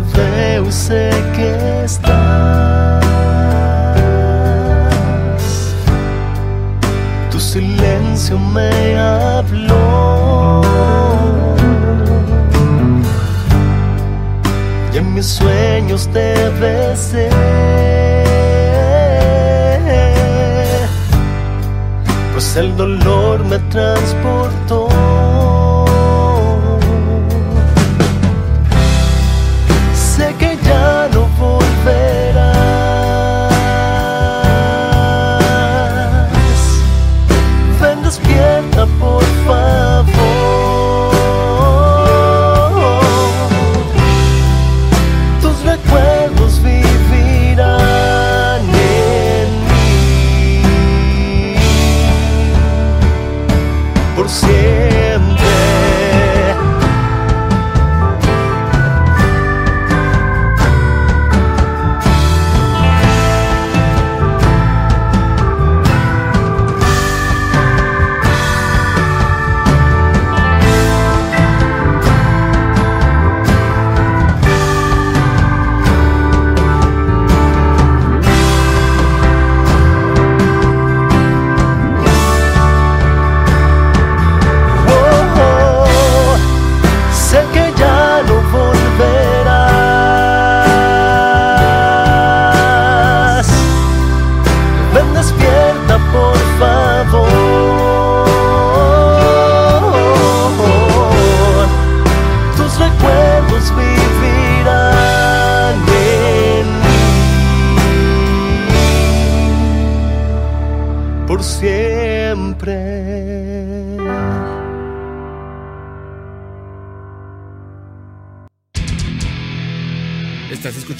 [0.00, 3.04] Te veo sé que estás.
[7.30, 10.62] Tu silencio me habló.
[14.92, 17.30] Y en mis sueños te besé.
[22.32, 24.87] Pues el dolor me transportó.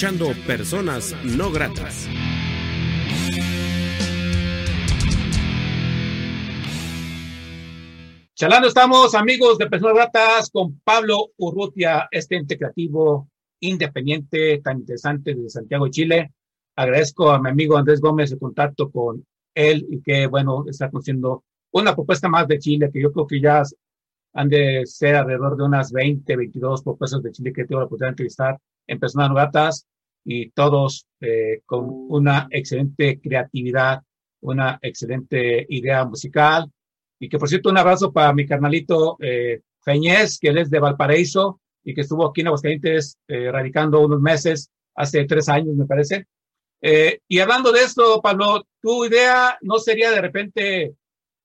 [0.09, 2.07] Escuchando Personas No Gratas.
[8.33, 15.35] Charlando estamos, amigos de Personas Gratas, con Pablo Urrutia, este ente creativo independiente tan interesante
[15.35, 16.31] de Santiago de Chile.
[16.75, 21.43] Agradezco a mi amigo Andrés Gómez el contacto con él y que, bueno, está haciendo
[21.71, 23.61] una propuesta más de Chile, que yo creo que ya
[24.33, 28.07] han de ser alrededor de unas 20, 22 propuestas de Chile que tengo la oportunidad
[28.07, 29.85] de entrevistar en Personas Gratas
[30.31, 34.03] y todos eh, con una excelente creatividad,
[34.41, 36.71] una excelente idea musical
[37.19, 40.79] y que por cierto, un abrazo para mi carnalito eh, Feñez, que él es de
[40.79, 45.87] Valparaíso y que estuvo aquí en Aguascalientes eh, radicando unos meses, hace tres años, me
[45.87, 46.27] parece.
[46.79, 50.93] Eh, y hablando de esto, Pablo, tu idea no sería de repente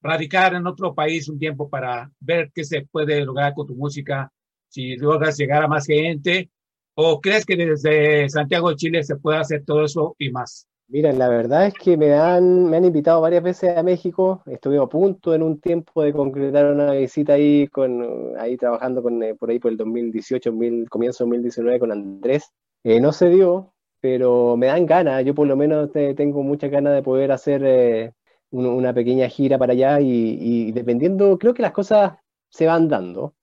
[0.03, 4.31] radicar en otro país un tiempo para ver qué se puede lograr con tu música,
[4.69, 6.51] si logras llegar a más gente,
[6.95, 10.67] o crees que desde Santiago de Chile se puede hacer todo eso y más?
[10.87, 14.43] Mira, la verdad es que me han, me han invitado varias veces a México.
[14.47, 19.23] Estuve a punto en un tiempo de concretar una visita ahí, con, ahí trabajando con,
[19.23, 22.53] eh, por ahí por el 2018, mil, comienzo 2019 con Andrés.
[22.85, 25.25] Eh, no se dio, pero me dan ganas.
[25.25, 28.13] Yo por lo menos tengo muchas ganas de poder hacer eh,
[28.51, 32.13] una pequeña gira para allá y, y dependiendo, creo que las cosas
[32.51, 33.35] se van dando.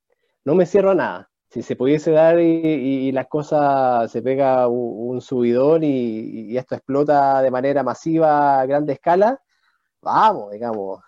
[0.45, 5.19] No me cierro a nada si se pudiese dar y, las cosas se pega un,
[5.21, 9.41] subidón y, esto explota de manera masiva a grande escala,
[10.01, 11.01] vamos, digamos,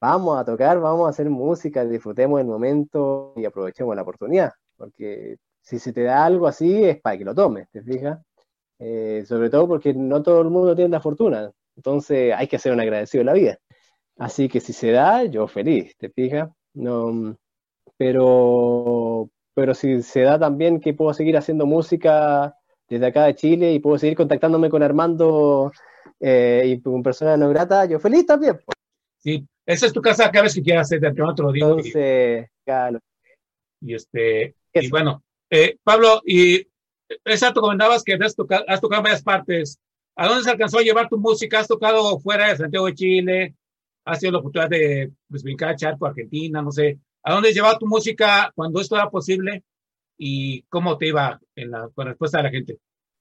[0.00, 5.38] vamos a tocar, vamos a hacer música, disfrutemos el momento y aprovechemos la oportunidad, porque
[5.62, 8.20] si se te da algo así es para que lo tomes, ¿te fijas?
[8.78, 12.72] Eh, sobre todo porque no todo el mundo tiene la fortuna, entonces hay que ser
[12.72, 13.58] un agradecido de la vida.
[14.18, 16.50] Así que si se da, yo feliz, ¿te fijas?
[16.74, 17.36] No,
[17.96, 22.54] pero pero si se da también que puedo seguir haciendo música
[22.90, 25.72] desde acá de Chile y puedo seguir contactándome con Armando
[26.20, 28.58] eh, y con personas no gratas, yo feliz también.
[29.16, 31.64] Sí, esa es tu casa cada vez que quieras hacer, de otro día.
[31.64, 32.50] Entonces,
[33.80, 36.60] y, este, y bueno, eh, Pablo, y
[37.24, 39.80] exacto, comentabas que has tocado, has tocado en varias partes.
[40.16, 41.60] ¿A dónde se alcanzó a llevar tu música?
[41.60, 43.54] ¿Has tocado fuera de Santiago de Chile?
[44.04, 46.60] ¿Has sido la oportunidad de pues, brincar a Charco, Argentina?
[46.60, 46.98] No sé.
[47.26, 49.64] ¿A dónde llevaba tu música cuando esto era posible?
[50.16, 52.78] ¿Y cómo te iba con la respuesta de la gente?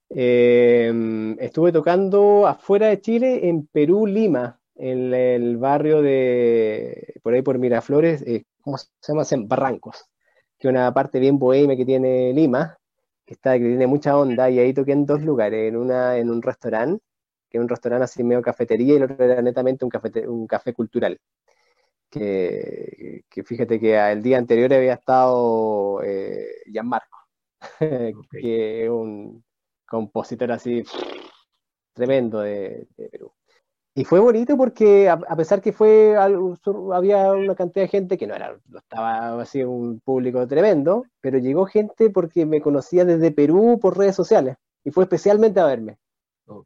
[0.10, 7.42] Em, estuve tocando afuera de Chile, en Perú, Lima, en el barrio de, por ahí
[7.42, 9.24] por Miraflores, eh, ¿cómo se llama?
[9.32, 10.06] En Barrancos,
[10.60, 12.78] que es una parte bien bohemia que tiene Lima,
[13.26, 16.30] que, está, que tiene mucha onda, y ahí toqué en dos lugares, en, una, en
[16.30, 17.04] un restaurante,
[17.50, 20.46] que es un restaurante así medio cafetería, y el otro era netamente un café, un
[20.46, 21.20] café cultural
[22.20, 27.18] que, fíjate que el día anterior había estado eh, Gianmarco,
[28.32, 29.44] que es un
[29.86, 30.84] compositor así
[31.94, 33.32] tremendo de, Perú.
[33.98, 38.36] Y fue bonito porque a, pesar que fue había una cantidad de gente que no
[38.36, 43.80] era, no estaba así un público tremendo, pero llegó gente porque me conocía desde Perú
[43.82, 45.98] por redes sociales y fue especialmente a verme.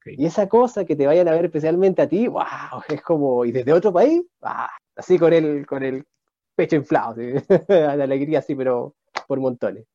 [0.06, 2.44] Y esa cosa que te vayan a ver especialmente a ti, wow,
[2.88, 4.22] es como, y desde otro país,
[4.96, 6.06] así con el, con el
[6.56, 8.96] pecho inflado, de alegría así, pero
[9.28, 9.86] por montones.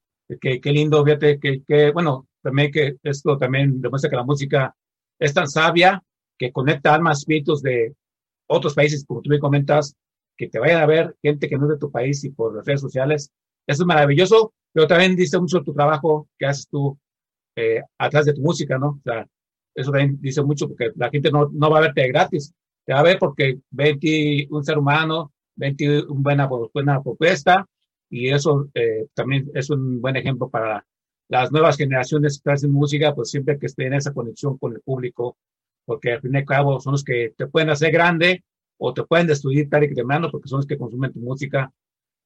[0.41, 4.75] Qué, qué lindo, fíjate, que, que, bueno, también que esto también demuestra que la música
[5.19, 6.03] es tan sabia
[6.39, 7.95] que conecta almas espíritus de
[8.47, 9.95] otros países, como tú me comentas,
[10.37, 12.67] que te vayan a ver gente que no es de tu país y por las
[12.67, 13.31] redes sociales.
[13.67, 16.99] Eso es maravilloso, pero también dice mucho tu trabajo que haces tú
[17.57, 18.89] eh, atrás de tu música, ¿no?
[18.89, 19.27] O sea,
[19.75, 22.55] eso también dice mucho porque la gente no, no va a verte gratis,
[22.85, 25.75] te va a ver porque ve un ser humano, ve
[26.09, 27.67] una buena, buena propuesta
[28.11, 30.85] y eso eh, también es un buen ejemplo para
[31.29, 34.81] las nuevas generaciones que hacen música, pues siempre que estén en esa conexión con el
[34.81, 35.37] público,
[35.85, 38.45] porque al fin y al cabo son los que te pueden hacer grande
[38.79, 41.73] o te pueden destruir tal y temprano porque son los que consumen tu música.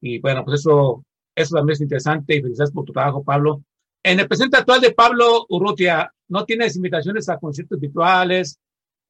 [0.01, 3.62] Y bueno, pues eso, eso también es interesante y felicidades por tu trabajo, Pablo.
[4.03, 8.59] En el presente actual de Pablo Urrutia, ¿no tienes invitaciones a conciertos virtuales?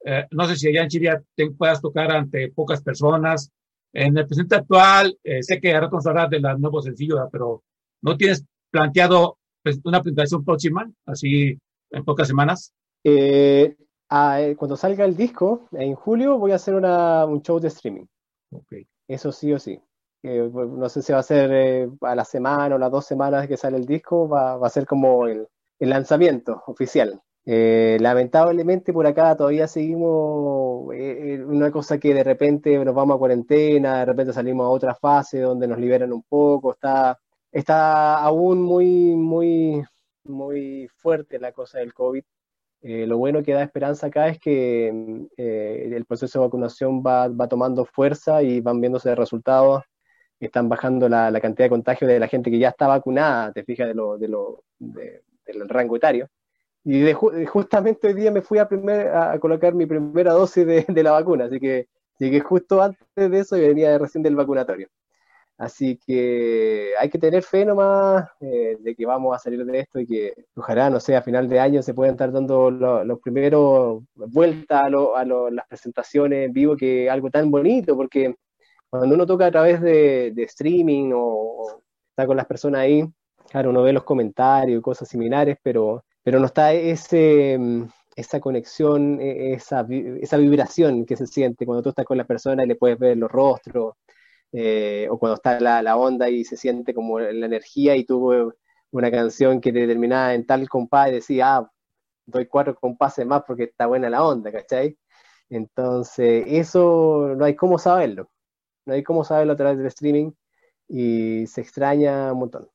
[0.05, 3.51] Eh, no sé si allá en Chile te puedas tocar ante pocas personas.
[3.93, 7.63] En el presente actual, eh, sé que ahora vamos a hablar del nuevo sencillo, pero
[8.03, 11.59] ¿no tienes planteado pues, una presentación próxima, así
[11.91, 12.73] en pocas semanas?
[13.05, 13.77] Eh,
[14.09, 18.07] cuando salga el disco, en julio, voy a hacer un show de streaming.
[18.51, 18.87] Okay.
[19.07, 19.81] Eso sí o sí.
[20.23, 23.77] No sé si va a ser a la semana o las dos semanas que sale
[23.77, 25.47] el disco, va, va a ser como el,
[25.81, 27.21] lanzamiento oficial.
[27.47, 33.17] Eh, lamentablemente por acá todavía seguimos eh, eh, una cosa que de repente nos vamos
[33.17, 37.19] a cuarentena, de repente salimos a otra fase donde nos liberan un poco, está,
[37.51, 39.83] está aún muy, muy,
[40.25, 42.23] muy fuerte la cosa del COVID.
[42.81, 44.89] Eh, lo bueno que da esperanza acá es que
[45.37, 49.83] eh, el proceso de vacunación va, va, tomando fuerza y van viéndose resultados.
[50.41, 53.65] Están bajando la, la, cantidad de contagios de la gente que ya está vacunada, te
[53.65, 56.29] fijas, de lo, de lo, de, del rango etario.
[56.85, 60.85] Y de, justamente hoy día me fui a, primer, a colocar mi primera dosis de,
[60.89, 64.89] de la vacuna, así que Llegué justo antes de eso y venía recién del vacunatorio.
[65.57, 69.99] Así que hay que tener fe nomás eh, de que vamos a salir de esto
[69.99, 74.03] y que ojalá, no sé, a final de año se puedan estar dando los primeros
[74.15, 78.37] vueltas a, lo, a las presentaciones en vivo, que algo tan bonito, porque
[78.91, 83.05] cuando uno toca a través de, streaming o, está con las personas ahí,
[83.51, 87.59] claro, uno ve los comentarios y cosas similares, pero, pero no está ese,
[88.17, 89.87] esa conexión, e, esa,
[90.21, 93.17] esa vibración que se siente cuando tú estás con la persona y le puedes ver
[93.17, 93.95] los rostros,
[94.53, 98.55] eh, o cuando está la, la, onda y se siente como la energía y tuvo
[98.91, 101.71] una canción que te terminaba en tal compás y decía, ah,
[102.27, 104.97] doy cuatro compases más porque está buena la onda, ¿cachai?
[105.51, 108.31] Entonces, eso no hay cómo saberlo,
[108.89, 110.33] no hay cómo saberlo a través del streaming
[110.89, 112.69] y se extraña un montón.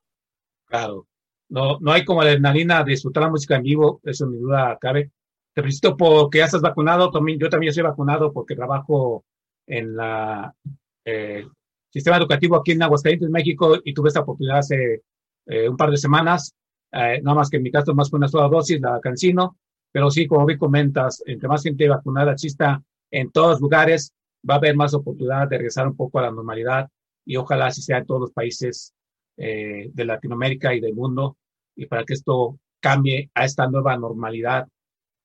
[0.66, 1.08] Claro,
[1.50, 4.78] no, no hay como la adrenalina de disfrutar la música en vivo, eso mi duda
[4.80, 5.12] cabe
[5.54, 7.12] te felicito porque ya estás vacunado.
[7.12, 9.24] También, yo también estoy vacunado porque trabajo
[9.68, 10.54] en la
[11.06, 11.46] eh,
[11.92, 15.04] sistema educativo aquí en Aguascalientes, México, y tuve esta oportunidad hace
[15.46, 16.56] eh, un par de semanas.
[16.92, 19.58] Eh, nada más que en mi caso más con una sola dosis, la cancino.
[19.92, 24.12] Pero sí, como bien comentas, entre más gente vacunada exista en todos lugares,
[24.50, 26.90] va a haber más oportunidad de regresar un poco a la normalidad
[27.26, 28.94] y ojalá así sea en todos los países
[29.38, 31.38] eh, de Latinoamérica y del mundo
[31.76, 34.68] y para que esto cambie a esta nueva normalidad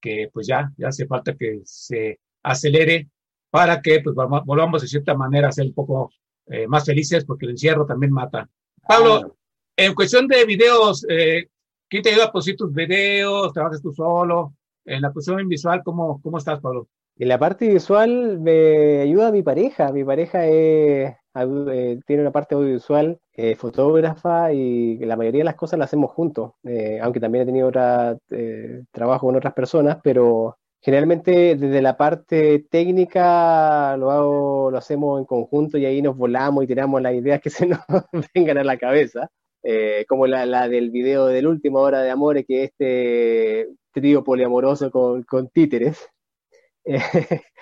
[0.00, 3.08] que pues ya, ya hace falta que se acelere
[3.50, 6.10] para que pues volvamos de cierta manera a ser un poco
[6.46, 8.48] eh, más felices porque el encierro también mata.
[8.86, 9.36] Pablo,
[9.76, 11.48] en cuestión de videos, eh,
[11.88, 13.52] ¿quién te ayuda a producir tus videos?
[13.52, 14.54] ¿Trabajas tú solo?
[14.84, 16.88] En la cuestión visual, ¿cómo, cómo estás, Pablo?
[17.18, 19.92] En la parte visual me ayuda mi pareja.
[19.92, 21.16] Mi pareja eh,
[22.06, 26.52] tiene una parte audiovisual, eh, fotógrafa y la mayoría de las cosas las hacemos juntos,
[26.64, 31.96] eh, aunque también he tenido otra, eh, trabajo con otras personas, pero generalmente desde la
[31.96, 37.14] parte técnica lo, hago, lo hacemos en conjunto y ahí nos volamos y tiramos las
[37.14, 37.80] ideas que se nos
[38.34, 39.28] vengan a la cabeza.
[40.08, 46.08] como la, del video del último hora de amores, que este trío poliamoroso con títeres.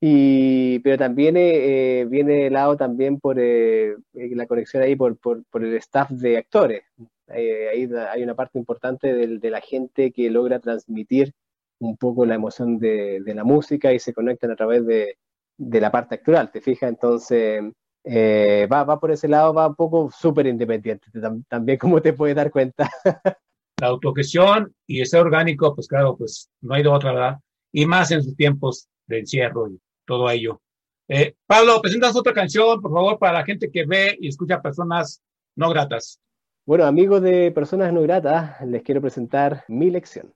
[0.00, 5.64] y, pero también eh, viene lado también por eh, la conexión ahí por, por, por,
[5.64, 6.84] el staff de actores.
[7.28, 11.32] Eh, ahí hay una parte importante de, de, la gente que logra transmitir
[11.80, 15.18] un poco la emoción de, de la música y se conectan a través de,
[15.58, 16.88] de la parte actoral, ¿te fijas?
[16.88, 17.62] Entonces,
[18.04, 21.08] eh, va, va por ese lado, va un poco súper independiente,
[21.48, 22.88] también como te puedes dar cuenta.
[23.80, 27.38] la autogestión y ese orgánico, pues claro, pues no hay de otra, ¿verdad?
[27.76, 30.62] Y más en sus tiempos de encierro y todo ello.
[31.08, 35.22] Eh, Pablo, presentas otra canción, por favor, para la gente que ve y escucha personas
[35.56, 36.18] no gratas.
[36.64, 40.32] Bueno, amigos de personas no gratas, les quiero presentar mi lección.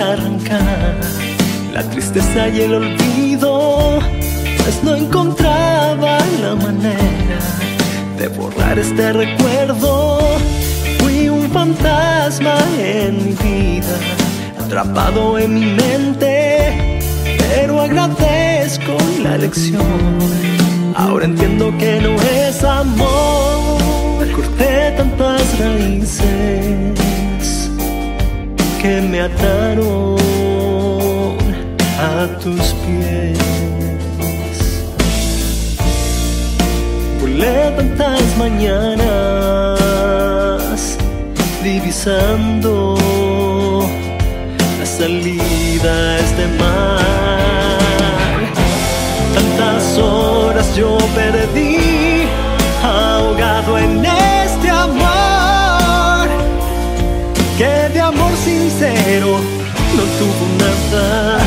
[0.00, 0.96] Arrancar
[1.72, 3.98] la tristeza y el olvido,
[4.58, 7.38] pues no encontraba la manera
[8.18, 10.18] de borrar este recuerdo.
[10.98, 13.96] Fui un fantasma en mi vida,
[14.58, 16.98] atrapado en mi mente,
[17.38, 20.18] pero agradezco la lección.
[20.94, 26.89] Ahora entiendo que no es amor, corté tantas raíces
[28.80, 30.16] que me ataron
[31.98, 33.38] a tus pies.
[37.20, 39.06] Volé tantas mañanas
[41.62, 42.96] divisando
[44.78, 47.00] la salida a este mar.
[49.34, 52.26] Tantas horas yo perdí
[52.82, 54.09] ahogado en
[58.10, 59.38] amor sincero
[59.96, 61.38] no tuvo nada.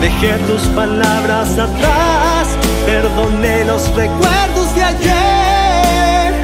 [0.00, 2.48] Dejé tus palabras atrás,
[2.86, 6.34] perdoné los recuerdos de ayer.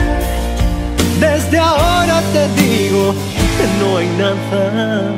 [1.21, 3.15] Desde ahora te digo
[3.57, 5.13] que no hay nada.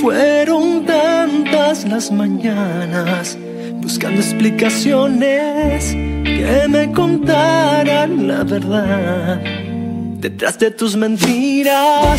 [0.00, 3.36] Fueron tantas las mañanas
[3.82, 5.92] buscando explicaciones
[6.24, 9.53] que me contaran la verdad.
[10.24, 12.18] Detrás de tus mentiras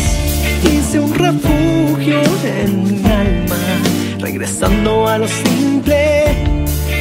[0.62, 3.56] hice un refugio en mi alma,
[4.20, 6.36] regresando a lo simple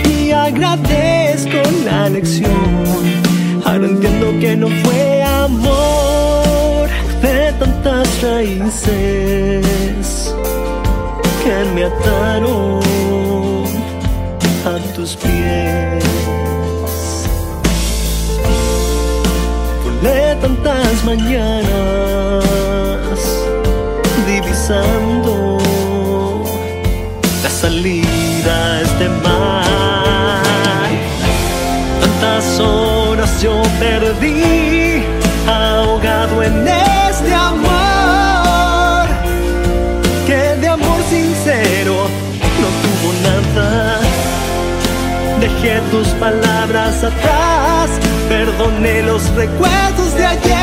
[0.09, 2.49] y agradezco la lección.
[3.63, 6.89] Ahora entiendo que no fue amor
[7.21, 10.33] de tantas raíces
[11.43, 12.81] que me ataron
[14.65, 16.24] a tus pies.
[21.05, 22.43] Mañanas
[24.25, 25.57] divisando
[27.43, 30.89] la salida a este mar.
[32.01, 35.03] Tantas horas yo perdí
[35.47, 39.07] ahogado en este amor
[40.25, 41.95] que de amor sincero
[42.61, 43.99] no tuvo nada.
[45.39, 47.89] Dejé tus palabras atrás,
[48.27, 50.54] perdoné los recuerdos de ayer.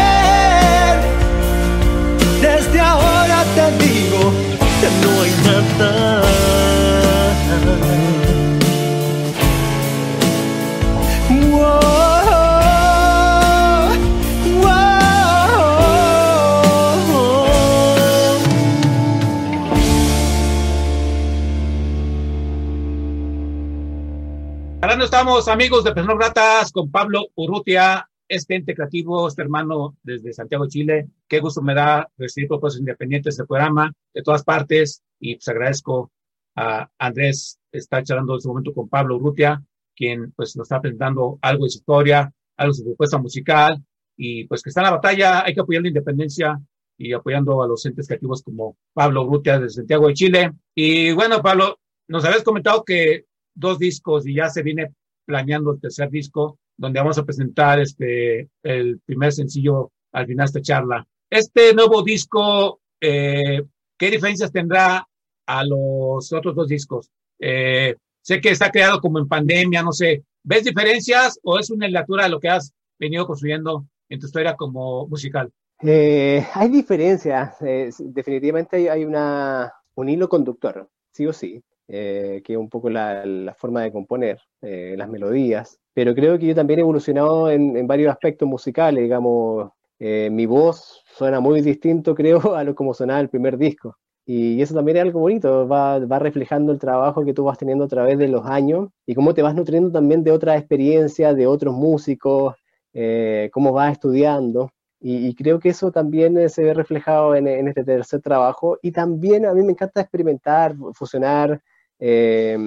[25.23, 30.67] Estamos amigos de Personas Gratas con Pablo Urrutia, este ente creativo, este hermano desde Santiago,
[30.67, 31.11] Chile.
[31.29, 36.11] Qué gusto me da recibir propuestas independientes del programa de todas partes y pues agradezco
[36.57, 39.63] a Andrés estar charlando en este momento con Pablo Urrutia,
[39.95, 43.81] quien pues nos está presentando algo de su historia, algo de su propuesta musical
[44.17, 46.61] y pues que está en la batalla, hay que apoyar la independencia
[46.99, 50.53] y apoyando a los entes creativos como Pablo Urrutia desde Santiago de Chile.
[50.75, 54.91] Y bueno, Pablo, nos habías comentado que dos discos y ya se viene
[55.33, 60.51] planeando el tercer disco, donde vamos a presentar este, el primer sencillo al final de
[60.51, 61.07] esta charla.
[61.31, 63.63] Este nuevo disco, eh,
[63.97, 65.09] ¿qué diferencias tendrá
[65.47, 67.11] a los otros dos discos?
[67.39, 70.23] Eh, sé que está creado como en pandemia, no sé.
[70.45, 74.55] ¿Ves diferencias o es una lectura de lo que has venido construyendo en tu historia
[74.55, 75.51] como musical?
[75.83, 77.57] Eh, hay diferencias,
[78.01, 82.91] definitivamente hay, hay una, un hilo conductor, sí o sí, eh, que es un poco
[82.91, 87.51] la, la forma de componer, eh, las melodías, pero creo que yo también he evolucionado
[87.51, 92.75] en, en varios aspectos musicales, digamos, eh, mi voz suena muy distinto, creo, a lo
[92.75, 93.97] como sonaba el primer disco.
[94.25, 97.85] Y eso también es algo bonito, va, va reflejando el trabajo que tú vas teniendo
[97.85, 101.47] a través de los años y cómo te vas nutriendo también de otras experiencias, de
[101.49, 102.55] otros músicos,
[102.95, 104.71] eh, cómo vas estudiando.
[105.01, 108.79] Y, y creo que eso también eh, se ve reflejado en, en este tercer trabajo.
[108.83, 111.61] Y también a mí me encanta experimentar, fusionar
[112.05, 112.59] eh,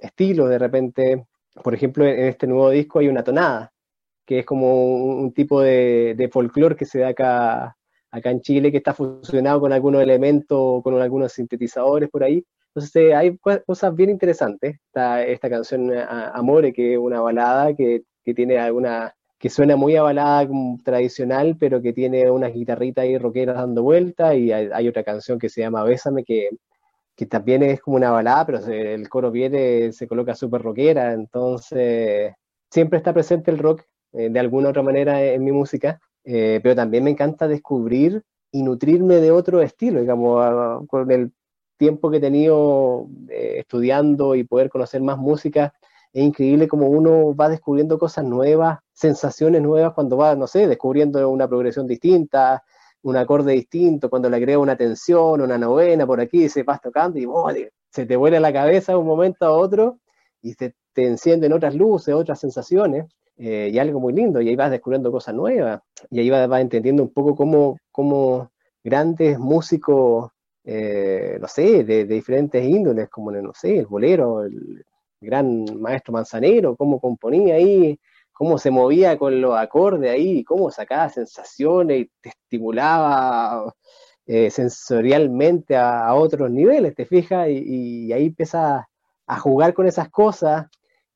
[0.00, 1.26] estilos de repente.
[1.62, 3.72] Por ejemplo, en, este nuevo disco hay una tonada,
[4.24, 7.76] que es como un, un tipo de, de folclore que se da acá,
[8.10, 12.44] acá en Chile, que está fusionado con algunos elementos, con algunos sintetizadores por ahí.
[12.74, 14.76] Entonces hay cosas bien interesantes.
[14.86, 19.74] Está esta canción eh, Amore, que es una balada que, que tiene alguna que suena
[19.74, 20.46] muy a balada
[20.84, 25.38] tradicional, pero que tiene unas guitarritas ahí rockeras dando vuelta, y hay, hay otra canción
[25.38, 26.50] que se llama Bésame, que,
[27.20, 32.32] que también es como una balada, pero el coro viene, se coloca súper rockera, entonces
[32.70, 36.60] siempre está presente el rock eh, de alguna u otra manera en mi música, eh,
[36.62, 41.32] pero también me encanta descubrir y nutrirme de otro estilo, digamos, a- con el
[41.76, 45.72] tiempo que he tenido eh, estudiando y poder conocer más música,
[46.12, 51.28] es increíble como uno va descubriendo cosas nuevas, sensaciones nuevas cuando va, no sé, descubriendo
[51.30, 52.64] una progresión distinta,
[53.02, 57.18] un acorde distinto, cuando le agrega una tensión, una novena por aquí, se vas tocando
[57.18, 57.48] y ¡oh!
[57.90, 59.98] se te vuela la cabeza de un momento a otro
[60.42, 64.56] y se te encienden otras luces, otras sensaciones, eh, y algo muy lindo, y ahí
[64.56, 65.80] vas descubriendo cosas nuevas,
[66.10, 68.50] y ahí vas, entendiendo un poco cómo, cómo
[68.84, 70.30] grandes músicos,
[70.64, 74.84] eh, no sé, de, de diferentes índoles, como, no sé, el bolero, el
[75.20, 77.98] gran maestro Manzanero, cómo componía ahí,
[78.40, 83.74] cómo se movía con los acordes ahí, cómo sacaba sensaciones y te estimulaba
[84.24, 87.48] eh, sensorialmente a, otros niveles, ¿te fijas?
[87.50, 88.82] Y, ahí empiezas
[89.26, 90.68] a jugar con esas cosas,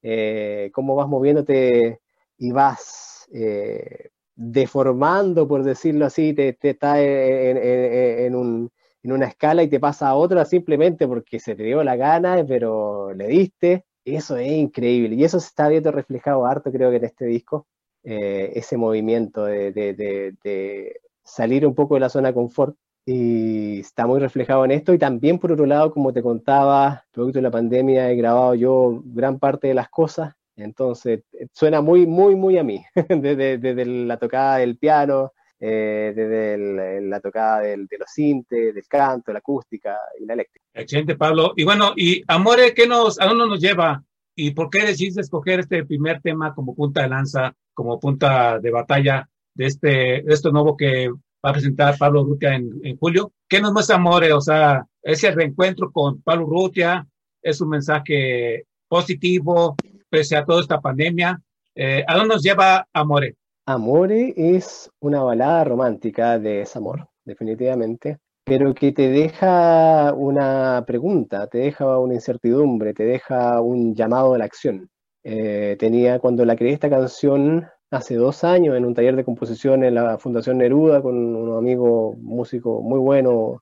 [0.02, 1.98] eh, cómo vas moviéndote
[2.36, 8.70] y vas eh, deformando, por decirlo así, te, te en,
[9.02, 12.44] en una escala y te pasa a otra simplemente porque se te dio la gana,
[12.46, 13.86] pero le diste.
[14.04, 15.14] Eso es increíble.
[15.16, 17.66] Y eso se está viendo reflejado harto, creo que en este disco,
[18.02, 22.76] eh, ese movimiento de, salir un poco de la zona de confort.
[23.06, 24.94] Y está muy reflejado en esto.
[24.94, 29.02] Y también, por otro lado, como te contaba, producto de la pandemia, he grabado yo
[29.04, 34.18] gran parte de las cosas Entonces, suena muy, muy, muy a mí, desde, desde la
[34.18, 35.32] tocada del piano,
[35.66, 36.54] eh, desde
[36.98, 40.66] el, la tocada del, de los sintes, del canto, la acústica y la eléctrica.
[40.74, 41.54] Excelente, Pablo.
[41.56, 44.04] Y bueno, y Amore, ¿qué nos, ¿a dónde nos lleva?
[44.36, 48.70] ¿Y por qué decidiste escoger este primer tema como punta de lanza, como punta de
[48.70, 53.32] batalla de este, de esto nuevo que va a presentar Pablo Rutia en, en julio?
[53.48, 54.34] ¿Qué nos muestra Amore?
[54.34, 57.06] O sea, ese reencuentro con Pablo Rutia
[57.40, 59.76] es un mensaje positivo
[60.10, 61.40] pese a toda esta pandemia.
[61.74, 63.36] Eh, ¿A dónde nos lleva Amore?
[63.66, 71.58] Amore es una balada romántica de desamor, definitivamente, pero que te deja una pregunta, te
[71.58, 74.90] deja una incertidumbre, te deja un llamado a la acción.
[75.22, 79.82] Eh, tenía, cuando la creé esta canción hace dos años en un taller de composición
[79.82, 83.60] en la Fundación Neruda con unos amigos músicos muy buenos,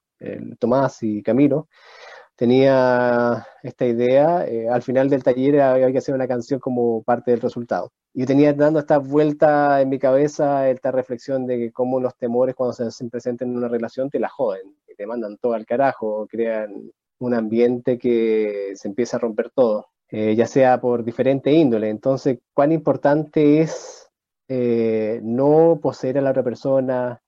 [0.59, 1.69] Tomás y Camilo,
[2.37, 7.31] tenía esta idea, eh, al final del taller había que hacer una canción como parte
[7.31, 7.93] del resultado.
[8.15, 12.55] Yo tenía dando esta vuelta en mi cabeza, esta reflexión de que cómo los temores
[12.55, 16.27] cuando se hacen presentes en una relación te la joden, te mandan todo al carajo,
[16.29, 21.89] crean un ambiente que se empieza a romper todo, eh, ya sea por diferente índole.
[21.89, 24.11] Entonces, cuán importante es
[24.49, 27.19] eh, no poseer a la otra persona,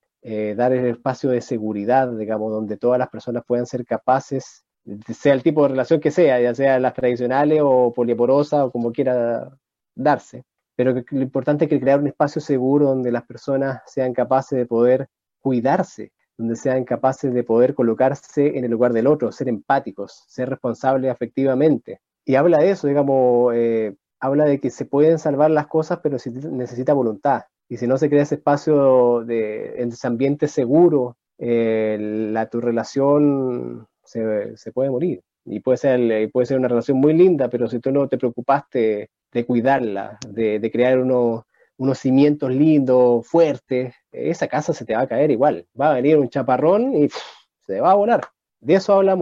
[0.57, 4.65] dar el espacio de seguridad, digamos, donde todas las personas puedan ser capaces
[5.13, 8.93] sea el tipo de relación que sea, ya sea las tradicionales o poliamorosa o como
[8.93, 9.51] quiera
[9.95, 10.45] darse.
[10.77, 15.09] Pero lo importante es crear un espacio seguro donde las personas sean capaces de poder
[15.41, 20.51] cuidarse, donde sean capaces de poder colocarse en el lugar del otro, ser empáticos, ser
[20.51, 22.01] responsables afectivamente.
[22.25, 26.19] Y habla de eso, digamos, eh, habla de que se pueden salvar las cosas, pero
[26.19, 27.43] se necesita voluntad.
[27.69, 33.87] Y si no se crea ese espacio de, ese ambiente seguro, eh, la, tu relación
[34.03, 35.23] se, puede morir.
[35.45, 39.11] Y puede ser, puede ser una relación muy linda, pero si tú no te preocupaste
[39.35, 41.43] de cuidarla, de, crear unos,
[41.77, 45.67] unos cimientos lindos, fuertes, esa casa se te va a caer igual.
[45.79, 47.09] Va a venir un chaparrón y
[47.67, 48.23] se va a volar.
[48.61, 49.17] De eso habla.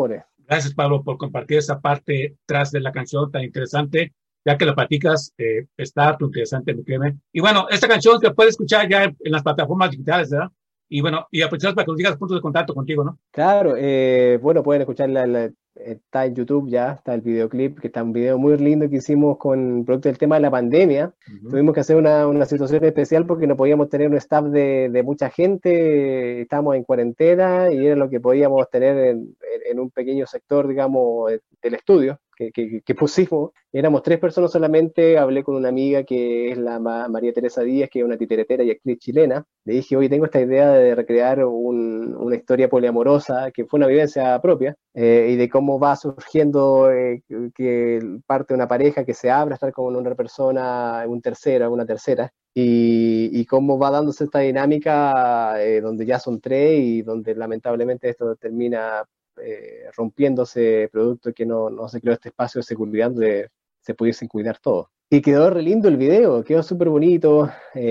[0.46, 4.12] Gracias, Pablo, por compartir esa parte tras de la canción tan interesante.
[4.44, 7.16] Ya que la platicas, eh, está interesante, me créeme.
[7.32, 10.48] Y bueno, esta canción se puede escuchar ya en las plataformas digitales, ¿verdad?
[10.94, 13.18] Y bueno, y aprovechamos para que nos digas puntos de contacto contigo, ¿no?
[13.30, 18.02] Claro, eh, bueno, pueden escuchar la, está en YouTube ya, está el videoclip, que está
[18.02, 21.14] un video muy lindo que hicimos con producto del tema de la pandemia.
[21.48, 25.02] Tuvimos que hacer una, una, situación especial porque no podíamos tener un staff de, de,
[25.02, 29.34] mucha gente, estábamos en cuarentena y era lo que podíamos tener en,
[29.70, 31.32] en un pequeño sector, digamos,
[31.62, 32.20] del estudio
[32.50, 33.50] que, pusimos.
[33.72, 38.00] Éramos tres personas solamente, hablé con una amiga que es la María Teresa Díaz, que
[38.00, 39.44] es una titeretera y actriz chilena.
[39.64, 44.40] Le dije, hoy tengo esta idea de recrear una historia poliamorosa, que fue una vivencia
[44.40, 47.22] propia, eh, y de cómo va surgiendo eh,
[47.54, 51.72] que parte de una pareja que se abre a estar con una persona, un tercero,
[51.72, 57.34] una tercera, y, cómo va dándose esta dinámica eh, donde ya son tres y donde
[57.34, 59.04] lamentablemente esto termina
[59.42, 64.28] eh, rompiéndose producto que no, no se creó este espacio de seguridad donde se pudiesen
[64.28, 64.90] cuidar todo.
[65.14, 67.82] Y quedó re lindo el video, quedó súper bonito, eh,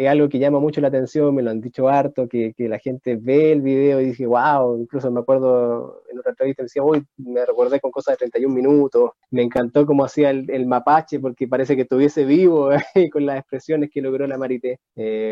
[0.00, 2.68] eh, es algo que llama mucho la atención, me lo han dicho harto, que, que,
[2.68, 6.64] la gente ve el video y dice, wow, incluso me acuerdo en otra entrevista, me
[6.64, 11.20] decía, hoy me recordé con cosas de 31 minutos, me encantó cómo hacía el, mapache,
[11.20, 12.70] porque parece que estuviese vivo
[13.12, 14.80] con las expresiones que logró la Marité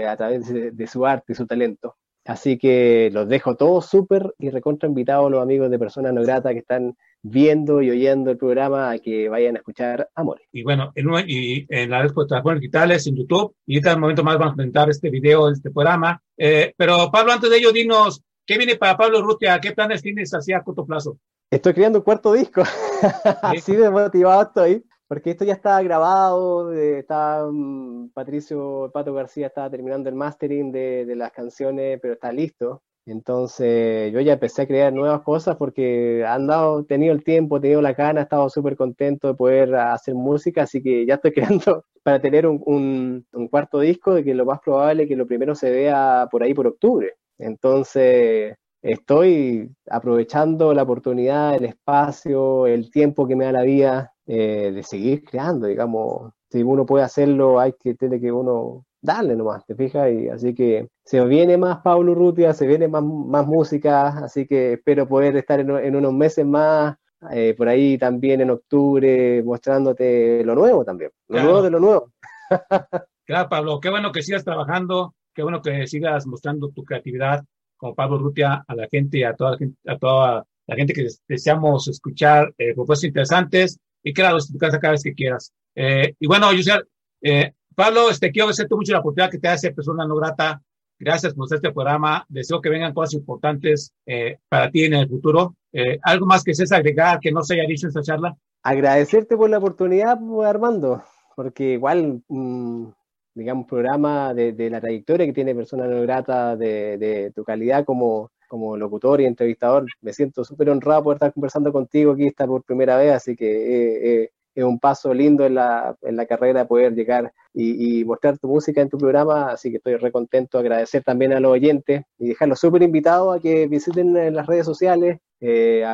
[0.06, 1.96] a través de, de su arte y su talento.
[2.26, 6.52] Así que los dejo todos súper y recontra invitados los amigos de Personas No Grata
[6.52, 10.46] que están viendo y oyendo el programa a que vayan a escuchar Amores.
[10.52, 14.38] Y bueno, en, y en las plataformas digitales, en YouTube, y en un momento más
[14.38, 16.20] vamos a presentar este video, este programa.
[16.36, 19.60] Eh, pero Pablo, antes de ello, dinos, ¿qué viene para Pablo Rutia?
[19.60, 21.18] ¿Qué planes tienes así a corto plazo?
[21.48, 22.62] Estoy creando un cuarto disco,
[23.42, 29.70] así de motivado estoy porque esto ya estaba grabado, está mm, Patricio Pato García estaba
[29.70, 32.82] terminando el mastering de, las canciones, pero está listo.
[33.06, 37.60] Entonces yo ya empecé a crear nuevas cosas porque han dado, tenido el tiempo, he
[37.60, 41.32] tenido la gana, he estado súper contento de poder hacer música, así que ya estoy
[41.32, 45.26] creando para tener un, un, cuarto disco de que lo más probable es que lo
[45.26, 47.14] primero se vea por ahí por octubre.
[47.38, 54.72] Entonces estoy aprovechando la oportunidad, el espacio, el tiempo que me da la vida eh,
[54.74, 56.32] de seguir creando, digamos.
[56.50, 60.10] Si uno puede hacerlo, hay que tener que uno darle nomás, ¿te fijas?
[60.12, 64.74] Y así que se viene más Pablo Rutia, se viene más, más música, así que
[64.74, 66.96] espero poder estar en, unos meses más,
[67.30, 72.12] eh, por ahí también en octubre, mostrándote lo nuevo también, lo nuevo de lo nuevo.
[73.24, 77.44] claro, Pablo, qué bueno que sigas trabajando, qué bueno que sigas mostrando tu creatividad
[77.76, 81.06] como Pablo Rutia a la gente, a toda la gente, a toda la gente que
[81.28, 85.52] deseamos escuchar eh, propuestas interesantes y claro, es tu casa cada vez que quieras.
[85.74, 86.74] Eh, y bueno, yo
[87.22, 90.62] eh, Pablo, este, quiero agradecerte mucho la oportunidad que te hace persona no grata.
[90.96, 92.24] Gracias por este programa.
[92.28, 95.56] Deseo que vengan cosas importantes eh, para ti en el futuro.
[96.02, 98.36] ¿Algo más que seas agregar que no se haya dicho en esta charla?
[98.62, 101.02] Agradecerte por la oportunidad, Armando,
[101.34, 102.86] porque igual, mm,
[103.34, 107.84] digamos, programa de, de, la trayectoria que tiene Persona No Grata, de, de tu calidad
[107.84, 112.46] como, como locutor y entrevistador, me siento súper honrado por estar conversando contigo aquí, está
[112.46, 116.26] por primera vez, así que eh, eh, es un paso lindo en la, en la
[116.26, 120.58] carrera poder llegar y, mostrar tu música en tu programa, así que estoy re contento,
[120.58, 124.66] agradecer también a los oyentes y dejarlos súper invitados a que visiten en las redes
[124.66, 125.84] sociales, eh,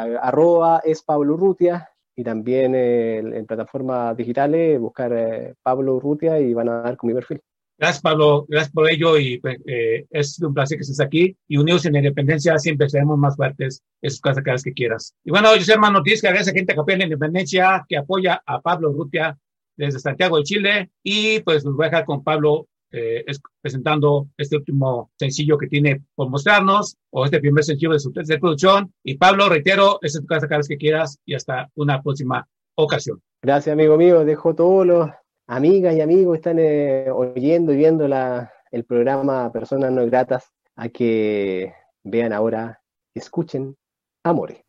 [2.15, 7.09] y también eh, en plataformas digitales buscar eh, Pablo Urrutia y van a dar con
[7.09, 7.41] mi perfil.
[7.83, 8.47] Gracias, Pablo.
[8.49, 11.37] Gracias por ello y pues, eh, es un placer que estés aquí.
[11.49, 13.83] Y unidos en la independencia siempre seremos más fuertes.
[14.01, 15.17] Es casa cada vez que quieras.
[15.25, 17.97] Y bueno, yo soy hermano Ortiz, que agradece a gente que apoya la independencia, que
[17.97, 19.37] apoya a Pablo Urrutia
[19.77, 20.91] desde Santiago de Chile.
[21.03, 23.25] Y pues nos voy a dejar con Pablo eh,
[23.61, 28.95] presentando este último sencillo que tiene por mostrarnos, o este primer sencillo de su producción.
[29.03, 33.21] Y Pablo, reitero, es tu casa cada vez que quieras y hasta una próxima ocasión.
[33.43, 34.25] Gracias, amigo mío.
[34.25, 35.11] Dejo todos los
[35.47, 40.89] amigas y amigos están eh, oyendo y viendo la, el programa Personas No Gratas a
[40.89, 42.81] que vean ahora,
[43.15, 43.77] escuchen
[44.25, 44.65] Amore.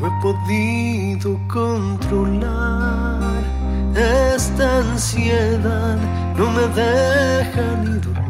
[0.00, 3.42] No he podido controlar
[3.96, 5.96] esta ansiedad,
[6.36, 8.23] no me deja ni dormir.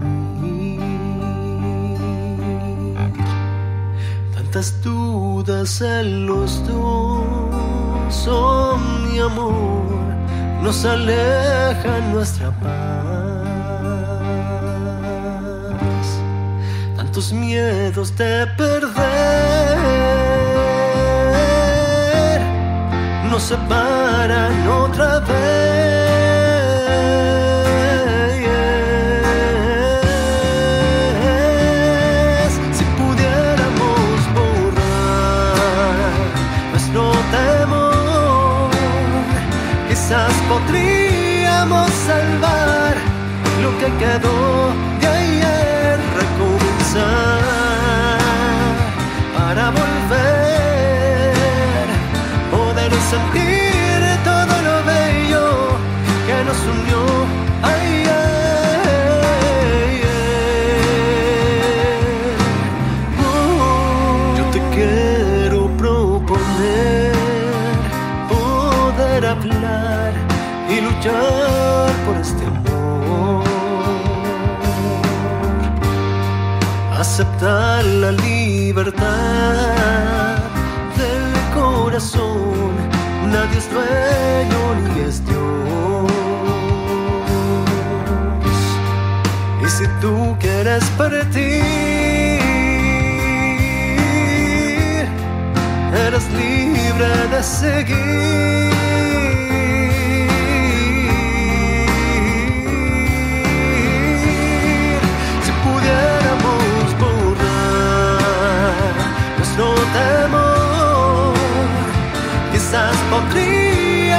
[4.55, 10.15] Tantas dudas en los dos, oh mi amor,
[10.63, 12.71] nos alejan nuestra paz.
[16.97, 18.95] Tantos miedos de perder
[23.29, 25.64] nos separan otra vez.
[43.85, 44.44] Que quedó
[83.75, 86.11] dueño ni es Dios.
[89.65, 91.61] Y si tú quieres partir,
[96.07, 98.74] eres libre de seguir.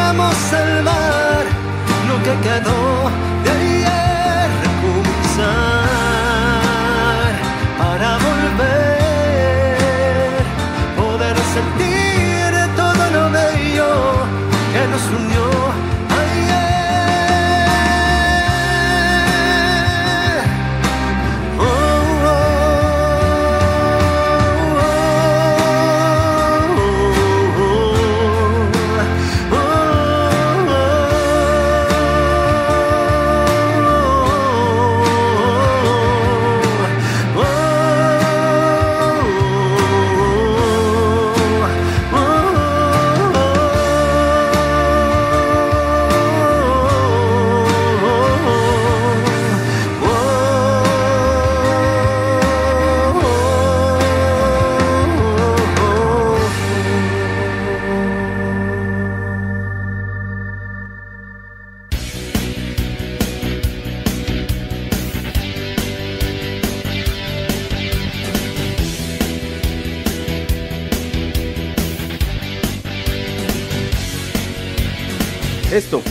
[0.06, 1.46] Podríamos salvar
[2.08, 3.35] lo que quedó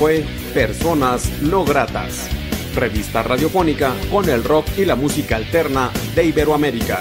[0.05, 2.29] fue Personas No Gratas.
[2.75, 7.01] revista radiofónica con el rock y la música alterna de Iberoamérica.